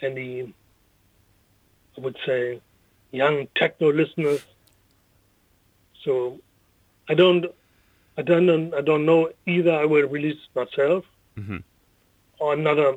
any, 0.00 0.54
I 1.96 2.00
would 2.00 2.16
say, 2.24 2.60
young 3.10 3.48
techno 3.54 3.92
listeners. 3.92 4.42
So 6.02 6.40
I 7.08 7.14
don't, 7.14 7.46
I 8.18 8.22
don't, 8.22 8.74
I 8.74 8.80
don't 8.82 9.06
know 9.06 9.30
either. 9.46 9.72
I 9.72 9.86
will 9.86 10.08
release 10.08 10.40
myself 10.54 11.04
hmm 11.36 11.58
or 12.40 12.52
another 12.52 12.96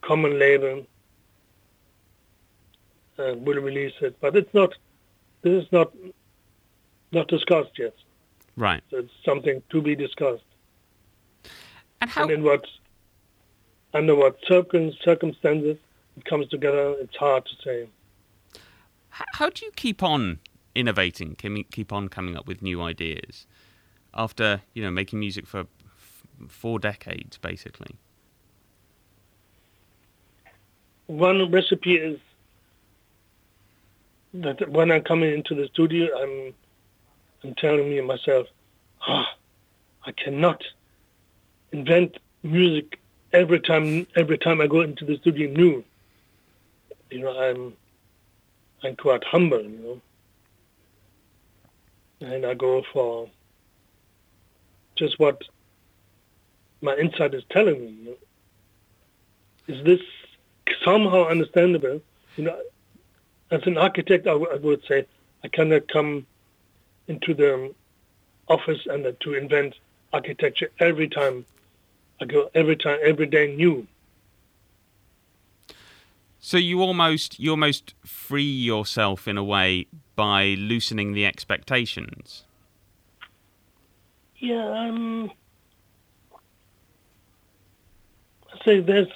common 0.00 0.38
label 0.38 0.86
uh, 3.18 3.34
will 3.36 3.60
release 3.60 3.92
it, 4.00 4.16
but 4.20 4.36
it's 4.36 4.52
not. 4.54 4.74
This 5.42 5.64
is 5.64 5.72
not 5.72 5.92
not 7.12 7.28
discussed 7.28 7.78
yet. 7.78 7.94
Right. 8.56 8.82
So 8.90 8.98
it's 8.98 9.12
something 9.24 9.62
to 9.70 9.82
be 9.82 9.94
discussed. 9.94 10.44
And 12.00 12.10
how? 12.10 12.22
And 12.22 12.30
in 12.30 12.42
what 12.42 12.64
under 13.94 14.14
what 14.14 14.38
circumstances 14.46 15.76
it 16.16 16.24
comes 16.24 16.48
together, 16.48 16.94
it's 17.00 17.16
hard 17.16 17.44
to 17.46 17.52
say. 17.64 17.88
how 19.10 19.50
do 19.50 19.64
you 19.64 19.72
keep 19.76 20.02
on 20.02 20.38
innovating? 20.74 21.36
Keep 21.36 21.92
on 21.92 22.08
coming 22.08 22.36
up 22.36 22.46
with 22.46 22.62
new 22.62 22.80
ideas 22.80 23.46
after 24.14 24.62
you 24.74 24.82
know 24.82 24.90
making 24.90 25.18
music 25.18 25.46
for 25.46 25.60
f- 25.60 26.24
four 26.48 26.78
decades, 26.78 27.38
basically? 27.38 27.96
One 31.06 31.50
recipe 31.50 31.96
is 31.96 32.18
that 34.34 34.68
when 34.70 34.90
I'm 34.90 35.02
coming 35.02 35.32
into 35.32 35.54
the 35.54 35.68
studio, 35.68 36.08
I'm 36.18 36.54
I'm 37.44 37.54
telling 37.54 37.88
me 37.90 38.00
myself, 38.00 38.46
ah, 39.06 39.34
I 40.06 40.12
cannot 40.12 40.62
invent 41.72 42.18
music 42.42 42.98
every 43.32 43.60
time 43.60 44.06
every 44.16 44.38
time 44.38 44.60
I 44.60 44.66
go 44.66 44.80
into 44.80 45.04
the 45.04 45.16
studio 45.18 45.50
new. 45.50 45.84
You 47.10 47.20
know, 47.20 47.38
I'm 47.38 47.76
I'm 48.82 48.96
quite 48.96 49.24
humble, 49.24 49.62
you 49.62 49.78
know. 52.20 52.26
And 52.26 52.46
I 52.46 52.54
go 52.54 52.82
for 52.92 53.28
just 55.02 55.18
what 55.18 55.42
my 56.80 56.94
insight 56.96 57.34
is 57.34 57.42
telling 57.50 57.80
me. 57.80 58.14
Is 59.66 59.84
this 59.84 60.00
somehow 60.84 61.26
understandable? 61.26 62.00
You 62.36 62.44
know, 62.44 62.60
as 63.50 63.62
an 63.66 63.78
architect, 63.78 64.28
I, 64.28 64.34
w- 64.34 64.52
I 64.52 64.56
would 64.56 64.82
say 64.86 65.06
I 65.42 65.48
cannot 65.48 65.88
come 65.88 66.24
into 67.08 67.34
the 67.34 67.74
office 68.46 68.86
and 68.86 69.04
uh, 69.04 69.12
to 69.20 69.34
invent 69.34 69.74
architecture 70.12 70.70
every 70.78 71.08
time. 71.08 71.44
I 72.20 72.26
go 72.26 72.48
every 72.54 72.76
time, 72.76 73.00
every 73.02 73.26
day 73.26 73.56
new. 73.56 73.88
So 76.38 76.58
you 76.58 76.80
almost 76.80 77.40
you 77.40 77.50
almost 77.50 77.94
free 78.04 78.52
yourself 78.70 79.26
in 79.26 79.36
a 79.36 79.42
way 79.42 79.86
by 80.14 80.54
loosening 80.56 81.12
the 81.12 81.26
expectations. 81.26 82.44
Yeah, 84.42 84.66
um, 84.88 85.30
I 88.52 88.64
say 88.64 88.80
there's 88.80 89.06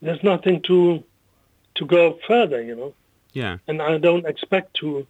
there's 0.00 0.22
nothing 0.22 0.62
to 0.62 1.02
to 1.74 1.84
go 1.86 2.16
further, 2.28 2.62
you 2.62 2.76
know, 2.76 2.94
Yeah. 3.32 3.58
and 3.66 3.82
I 3.82 3.98
don't 3.98 4.24
expect 4.24 4.74
to 4.74 5.06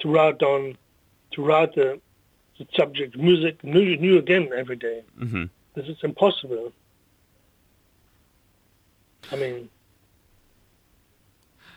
to 0.00 0.08
write 0.12 0.42
on 0.42 0.76
to 1.32 1.42
write 1.42 1.74
the, 1.74 1.98
the 2.58 2.66
subject 2.76 3.16
music 3.16 3.64
new 3.64 3.96
new 3.96 4.18
again 4.18 4.50
every 4.54 4.76
day. 4.76 5.02
hmm 5.18 5.44
This 5.74 5.86
is 5.88 5.96
impossible. 6.02 6.72
I 9.32 9.36
mean, 9.36 9.70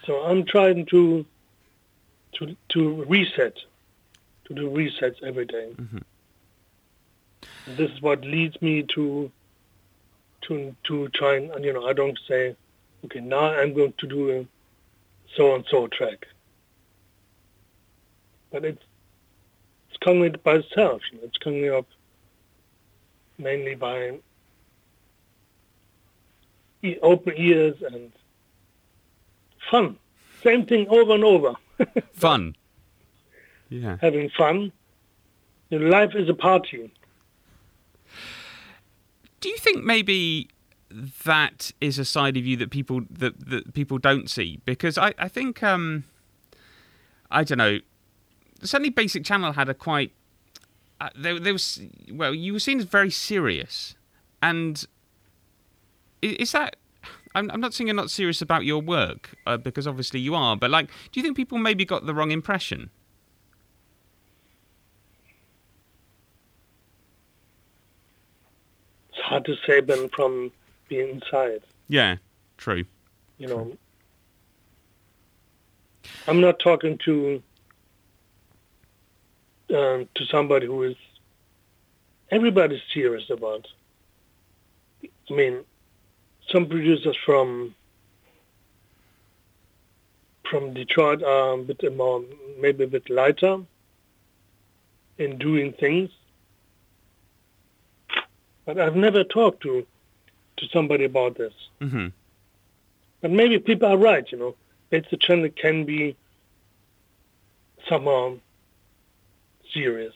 so 0.06 0.20
I'm 0.28 0.44
trying 0.46 0.86
to 0.88 1.26
to 2.36 2.58
to 2.74 3.06
reset, 3.06 3.56
to 4.48 4.54
do 4.54 4.70
resets 4.70 5.24
every 5.24 5.46
day. 5.46 5.70
Mhm. 5.80 6.04
This 7.76 7.92
is 7.92 8.02
what 8.02 8.22
leads 8.22 8.62
me 8.62 8.84
to 8.96 9.32
to 10.44 10.76
to 10.86 11.10
try 11.10 11.36
and 11.36 11.64
you 11.66 11.74
know 11.74 11.86
I 11.86 11.94
don't 11.94 12.18
say, 12.28 12.56
okay, 13.06 13.20
now 13.20 13.46
I'm 13.54 13.74
going 13.74 13.94
to 13.98 14.08
do 14.08 14.32
a 14.32 14.46
so 15.36 15.54
and 15.56 15.66
so 15.70 15.88
track, 15.88 16.26
but 18.52 18.64
it's 18.64 18.82
it's 19.90 19.98
coming 19.98 20.34
by 20.44 20.56
itself. 20.56 21.02
You 21.12 21.18
know, 21.20 21.26
it's 21.26 21.38
coming 21.38 21.70
up 21.70 21.86
mainly 23.38 23.76
by 23.76 24.20
e- 26.84 26.98
open 27.02 27.34
ears 27.36 27.76
and 27.82 28.12
fun. 29.70 29.98
Same 30.44 30.66
thing 30.66 30.88
over 30.88 31.14
and 31.16 31.24
over. 31.24 31.54
Fun. 32.14 32.56
Yeah. 33.70 33.98
Having 34.00 34.30
fun. 34.30 34.72
You 35.70 35.80
know, 35.80 35.88
life 35.90 36.16
is 36.16 36.30
a 36.30 36.34
party. 36.34 36.90
Do 39.40 39.50
you 39.50 39.58
think 39.58 39.84
maybe 39.84 40.50
that 41.26 41.72
is 41.82 42.00
a 42.00 42.06
side 42.06 42.38
of 42.38 42.46
you 42.46 42.58
that 42.58 42.72
people 42.72 43.02
that, 43.10 43.50
that 43.50 43.74
people 43.74 43.98
don't 43.98 44.30
see? 44.30 44.62
Because 44.66 44.98
I, 44.98 45.14
I 45.18 45.28
think 45.28 45.62
um 45.64 46.06
I 47.30 47.44
don't 47.44 47.58
know. 47.58 47.80
Certainly 48.62 48.92
Basic 48.92 49.24
Channel 49.24 49.54
had 49.54 49.70
a 49.70 49.74
quite 49.74 50.14
uh, 51.00 51.10
there, 51.16 51.40
there 51.40 51.54
was 51.54 51.80
well, 52.12 52.34
you 52.34 52.54
were 52.54 52.60
seen 52.60 52.80
as 52.80 52.86
very 52.86 53.12
serious. 53.12 53.96
And 54.42 54.86
is 56.22 56.52
that 56.54 56.78
I'm, 57.36 57.52
I'm 57.52 57.62
not 57.62 57.74
saying 57.74 57.88
you're 57.88 57.96
not 57.96 58.10
serious 58.10 58.42
about 58.42 58.66
your 58.66 58.82
work 58.82 59.36
uh, 59.46 59.58
because 59.58 59.86
obviously 59.88 60.20
you 60.20 60.34
are, 60.34 60.56
but 60.56 60.72
like, 60.72 60.88
do 61.12 61.20
you 61.20 61.24
think 61.24 61.38
people 61.38 61.58
maybe 61.58 61.86
got 61.86 62.06
the 62.06 62.14
wrong 62.14 62.32
impression? 62.32 62.90
Hard 69.28 69.44
to 69.46 69.56
say 69.66 69.82
Ben 69.82 70.10
from 70.10 70.52
the 70.90 71.00
inside. 71.02 71.62
Yeah, 71.90 72.16
true. 72.58 72.86
You 73.38 73.48
know, 73.48 73.78
I'm 76.28 76.40
not 76.40 76.60
talking 76.60 76.98
to 77.06 77.44
um, 79.70 80.08
to 80.16 80.26
somebody 80.32 80.66
who 80.66 80.84
is 80.84 80.96
everybody's 82.32 82.82
serious 82.94 83.30
about. 83.30 83.68
I 85.04 85.34
mean, 85.34 85.66
some 86.50 86.68
producers 86.68 87.18
from 87.26 87.76
from 90.50 90.74
Detroit 90.74 91.22
are 91.22 91.54
a 91.54 91.58
bit 91.58 91.96
more, 91.96 92.24
maybe 92.58 92.86
a 92.86 92.88
bit 92.88 93.10
lighter 93.10 93.60
in 95.18 95.38
doing 95.38 95.74
things. 95.74 96.10
But 98.68 98.78
I've 98.80 98.98
never 98.98 99.24
talked 99.24 99.64
to 99.64 99.88
to 100.58 100.68
somebody 100.74 101.06
about 101.06 101.38
this. 101.38 101.54
hmm 101.80 102.08
But 103.22 103.32
maybe 103.32 103.58
people 103.60 103.88
are 103.88 103.98
right, 103.98 104.30
you 104.32 104.38
know. 104.38 104.56
It's 104.92 105.12
a 105.14 105.18
channel 105.18 105.44
that 105.44 105.56
can 105.56 105.86
be 105.86 106.16
somehow 107.88 108.38
serious. 109.74 110.14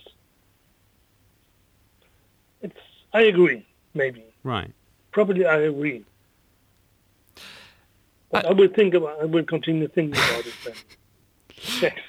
It's 2.62 2.78
I 3.14 3.22
agree, 3.24 3.66
maybe. 3.93 4.24
Right. 4.43 4.72
Probably 5.12 5.45
I 5.45 5.60
agree. 5.62 6.04
But 8.32 8.45
I- 8.45 8.49
I, 8.49 8.54
will 8.54 8.68
think 8.70 8.93
about 8.93 9.22
I 9.22 9.26
will 9.26 9.43
continue 9.45 9.88
thinking 9.88 10.18
about 10.18 10.45
it 10.45 10.54
then. 10.66 10.76
Yes. 11.82 11.99